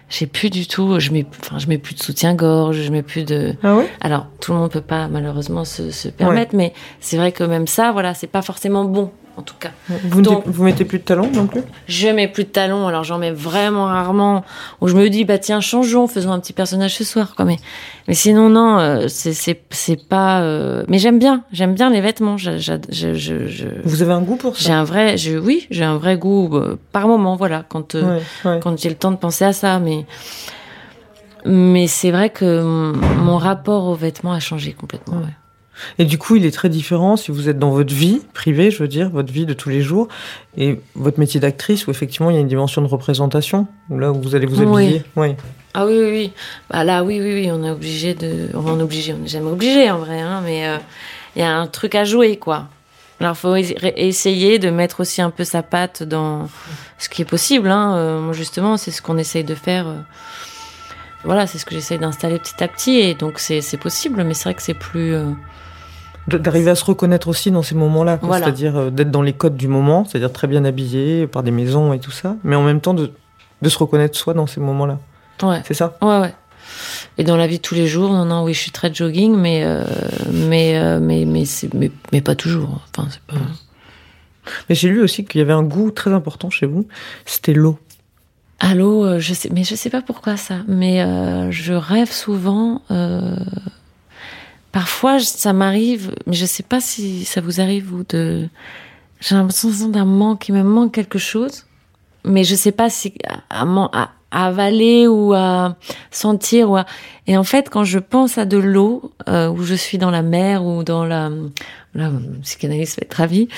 [0.09, 0.99] j'ai plus du tout.
[0.99, 2.81] Je mets, enfin, je mets plus de soutien-gorge.
[2.81, 3.55] Je mets plus de.
[3.63, 3.89] Ah ouais?
[4.01, 7.65] Alors, tout le monde peut pas malheureusement se, se permettre, mais c'est vrai que même
[7.65, 9.71] ça, voilà, c'est pas forcément bon, en tout cas.
[9.89, 11.61] vous, Donc- mettez, vous mettez plus de talons non plus?
[11.87, 14.43] Je mets plus de talons, alors j'en mets vraiment rarement.
[14.81, 17.45] Où je me dis, bah tiens, changeons, faisons un petit personnage ce soir, quoi.
[17.45, 17.57] Mais,
[18.07, 20.41] mais sinon, non, euh, c'est pas.
[20.41, 22.37] euh, Mais j'aime bien, j'aime bien les vêtements.
[22.37, 25.37] Je, je, je, je- je- Vous avez un goût pour J'ai ça un vrai, je,
[25.37, 28.59] oui, j'ai un vrai goût euh, par moment, voilà, quand euh, Ouais, ouais.
[28.61, 30.05] quand j'ai le temps de penser à ça, mais
[31.45, 35.17] mais c'est vrai que mon mon rapport aux vêtements a changé complètement.
[35.17, 35.33] Ouais.
[35.97, 38.79] Et du coup, il est très différent si vous êtes dans votre vie privée, je
[38.79, 40.07] veux dire, votre vie de tous les jours,
[40.57, 44.11] et votre métier d'actrice, où effectivement il y a une dimension de représentation, où là
[44.11, 45.03] où vous allez vous habiller.
[45.15, 45.35] Oui.
[45.73, 46.33] Ah oui, oui, oui.
[46.69, 48.49] Bah là, oui, oui, oui, on est obligé de.
[48.53, 50.77] On est obligé, on n'est jamais obligé en vrai, hein, mais euh,
[51.35, 52.67] il y a un truc à jouer, quoi.
[53.21, 56.49] Alors, faut es- essayer de mettre aussi un peu sa patte dans
[56.97, 57.69] ce qui est possible.
[57.69, 57.95] Hein.
[57.95, 59.87] Euh, moi, justement, c'est ce qu'on essaye de faire.
[59.87, 59.95] euh.
[61.23, 64.45] Voilà, c'est ce que j'essaye d'installer petit à petit, et donc c'est possible, mais c'est
[64.45, 65.13] vrai que c'est plus.
[65.13, 65.25] euh,
[66.27, 68.19] D'arriver à se reconnaître aussi dans ces moments-là.
[68.21, 68.45] Voilà.
[68.45, 71.93] c'est-à-dire euh, d'être dans les codes du moment, c'est-à-dire très bien habillé par des maisons
[71.93, 73.11] et tout ça, mais en même temps de,
[73.61, 74.99] de se reconnaître soi dans ces moments-là.
[75.41, 75.61] Ouais.
[75.65, 76.33] C'est ça Ouais, ouais.
[77.17, 79.35] Et dans la vie de tous les jours, non, non, oui, je suis très jogging,
[79.35, 79.83] mais euh,
[80.31, 81.43] mais euh, mais mais,
[81.73, 82.81] mais, mais pas toujours.
[82.95, 83.35] Enfin, c'est pas.
[84.69, 86.87] Mais j'ai lu aussi qu'il y avait un goût très important chez vous.
[87.25, 87.77] C'était l'eau.
[88.59, 90.57] À l'eau, euh, je sais, mais je sais pas pourquoi ça.
[90.67, 92.81] Mais euh, je rêve souvent.
[94.71, 98.47] Parfois, ça m'arrive, mais je sais pas si ça vous arrive ou de.
[99.19, 101.65] J'ai l'impression d'un manque, il me manque quelque chose,
[102.23, 103.13] mais je sais pas si
[103.49, 105.75] à, à, à avaler ou à
[106.09, 106.85] sentir ou à...
[107.27, 110.21] et en fait quand je pense à de l'eau euh, où je suis dans la
[110.21, 111.29] mer ou dans la
[111.93, 112.11] là
[112.41, 113.49] psychanalyste va être ravi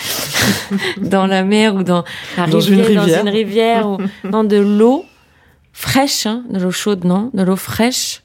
[0.97, 2.03] dans la mer ou dans
[2.37, 3.97] la dans rivière, une rivière, dans une rivière ou
[4.29, 5.05] dans de l'eau
[5.73, 8.23] fraîche hein, de l'eau chaude non de l'eau fraîche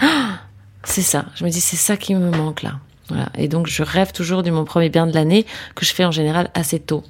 [0.00, 0.40] ah,
[0.84, 2.78] c'est ça je me dis c'est ça qui me manque là
[3.08, 6.04] voilà et donc je rêve toujours du mon premier bien de l'année que je fais
[6.04, 7.04] en général assez tôt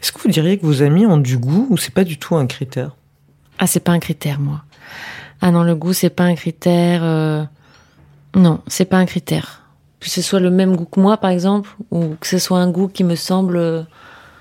[0.00, 2.36] est-ce que vous diriez que vos amis ont du goût ou c'est pas du tout
[2.36, 2.96] un critère?
[3.58, 4.62] Ah, c'est pas un critère, moi.
[5.40, 7.02] Ah non, le goût, c'est pas un critère.
[7.04, 7.44] Euh...
[8.34, 9.62] Non, c'est pas un critère.
[10.00, 12.70] Que ce soit le même goût que moi, par exemple, ou que ce soit un
[12.70, 13.86] goût qui me semble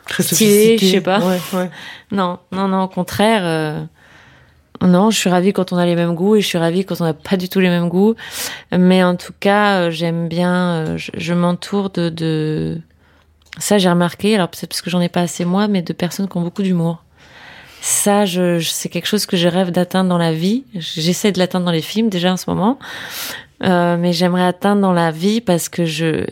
[0.07, 1.19] Très stylé, je sais pas.
[1.19, 1.69] Ouais, ouais.
[2.11, 3.41] Non, non, non, au contraire.
[3.43, 3.83] Euh...
[4.81, 7.01] Non, je suis ravie quand on a les mêmes goûts et je suis ravie quand
[7.01, 8.15] on n'a pas du tout les mêmes goûts.
[8.71, 10.53] Mais en tout cas, euh, j'aime bien.
[10.71, 12.79] euh, Je, m'entoure de, de.
[13.57, 14.35] Ça, j'ai remarqué.
[14.35, 16.63] Alors peut-être parce que j'en ai pas assez moi, mais de personnes qui ont beaucoup
[16.63, 17.03] d'humour.
[17.81, 20.63] Ça, je, c'est quelque chose que je rêve d'atteindre dans la vie.
[20.75, 22.79] J'essaie de l'atteindre dans les films déjà en ce moment,
[23.61, 26.25] Euh, mais j'aimerais atteindre dans la vie parce que je,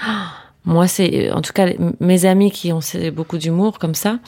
[0.00, 0.26] Ah,
[0.64, 1.66] moi, c'est, en tout cas,
[1.98, 2.78] mes amis qui ont
[3.12, 4.18] beaucoup d'humour comme ça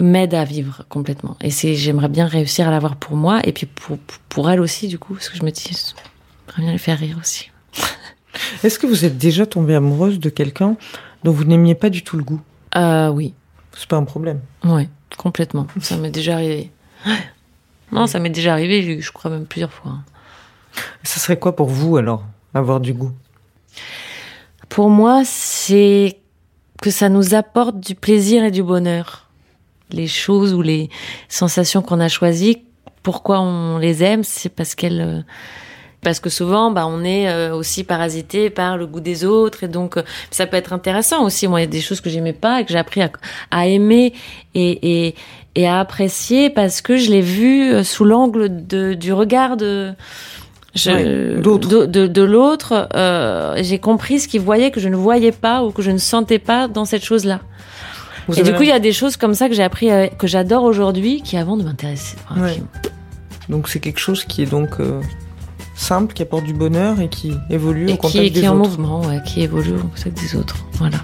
[0.00, 1.36] m'aident à vivre complètement.
[1.40, 3.98] Et c'est, j'aimerais bien réussir à l'avoir pour moi et puis pour
[4.28, 7.18] pour elle aussi du coup, parce que je me dis, j'aimerais bien les faire rire
[7.20, 7.50] aussi.
[8.64, 10.76] Est-ce que vous êtes déjà tombée amoureuse de quelqu'un
[11.24, 12.40] dont vous n'aimiez pas du tout le goût?
[12.76, 13.34] Euh, oui,
[13.76, 14.40] C'est pas un problème.
[14.64, 15.66] ouais, complètement.
[15.80, 16.70] Ça m'est déjà arrivé.
[17.92, 19.94] Non, ça m'est déjà arrivé, je crois même plusieurs fois.
[21.02, 22.22] Ça serait quoi pour vous alors,
[22.54, 23.10] avoir du goût?
[24.68, 26.18] Pour moi, c'est
[26.80, 29.28] que ça nous apporte du plaisir et du bonheur.
[29.92, 30.88] Les choses ou les
[31.28, 32.58] sensations qu'on a choisies,
[33.02, 35.00] pourquoi on les aime, c'est parce qu'elles...
[35.00, 35.20] euh,
[36.02, 39.68] Parce que souvent, bah, on est euh, aussi parasité par le goût des autres, et
[39.68, 41.46] donc euh, ça peut être intéressant aussi.
[41.46, 43.10] Moi, il y a des choses que j'aimais pas et que j'ai appris à,
[43.50, 44.14] à aimer
[44.54, 45.14] et, et,
[45.56, 49.92] et à apprécier parce que je l'ai vu sous l'angle de, du regard de
[50.74, 52.88] je, Ouais, de, de, de l'autre.
[52.94, 55.98] euh, j'ai compris ce qu'il voyait que je ne voyais pas ou que je ne
[55.98, 57.40] sentais pas dans cette chose-là.
[58.30, 60.08] Vous et du coup, il y a des choses comme ça que j'ai appris, à-
[60.08, 62.40] que j'adore aujourd'hui, qui avant ne m'intéressaient pas.
[62.40, 62.54] Ouais.
[62.54, 62.62] Qui-
[63.48, 65.00] Donc c'est quelque chose qui est donc euh,
[65.74, 68.48] simple, qui apporte du bonheur et qui évolue Et au qui, contact qui des est
[68.48, 68.68] en autres.
[68.70, 70.56] mouvement, ouais, qui évolue au contact des autres.
[70.74, 70.98] Voilà.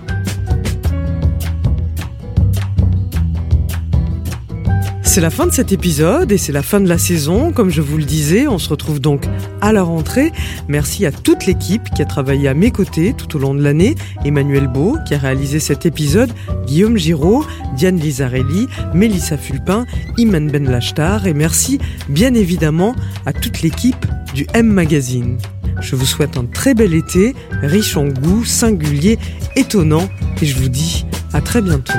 [5.16, 7.50] C'est la fin de cet épisode et c'est la fin de la saison.
[7.50, 9.24] Comme je vous le disais, on se retrouve donc
[9.62, 10.30] à la rentrée.
[10.68, 13.94] Merci à toute l'équipe qui a travaillé à mes côtés tout au long de l'année.
[14.26, 16.30] Emmanuel Beau qui a réalisé cet épisode,
[16.66, 17.46] Guillaume Giraud,
[17.78, 19.86] Diane Lizarelli, Mélissa Fulpin,
[20.18, 21.78] Iman Ben Lachtar et merci
[22.10, 22.94] bien évidemment
[23.24, 24.04] à toute l'équipe
[24.34, 25.38] du M Magazine.
[25.80, 29.18] Je vous souhaite un très bel été, riche en goût, singulier,
[29.56, 30.10] étonnant
[30.42, 31.94] et je vous dis à très bientôt.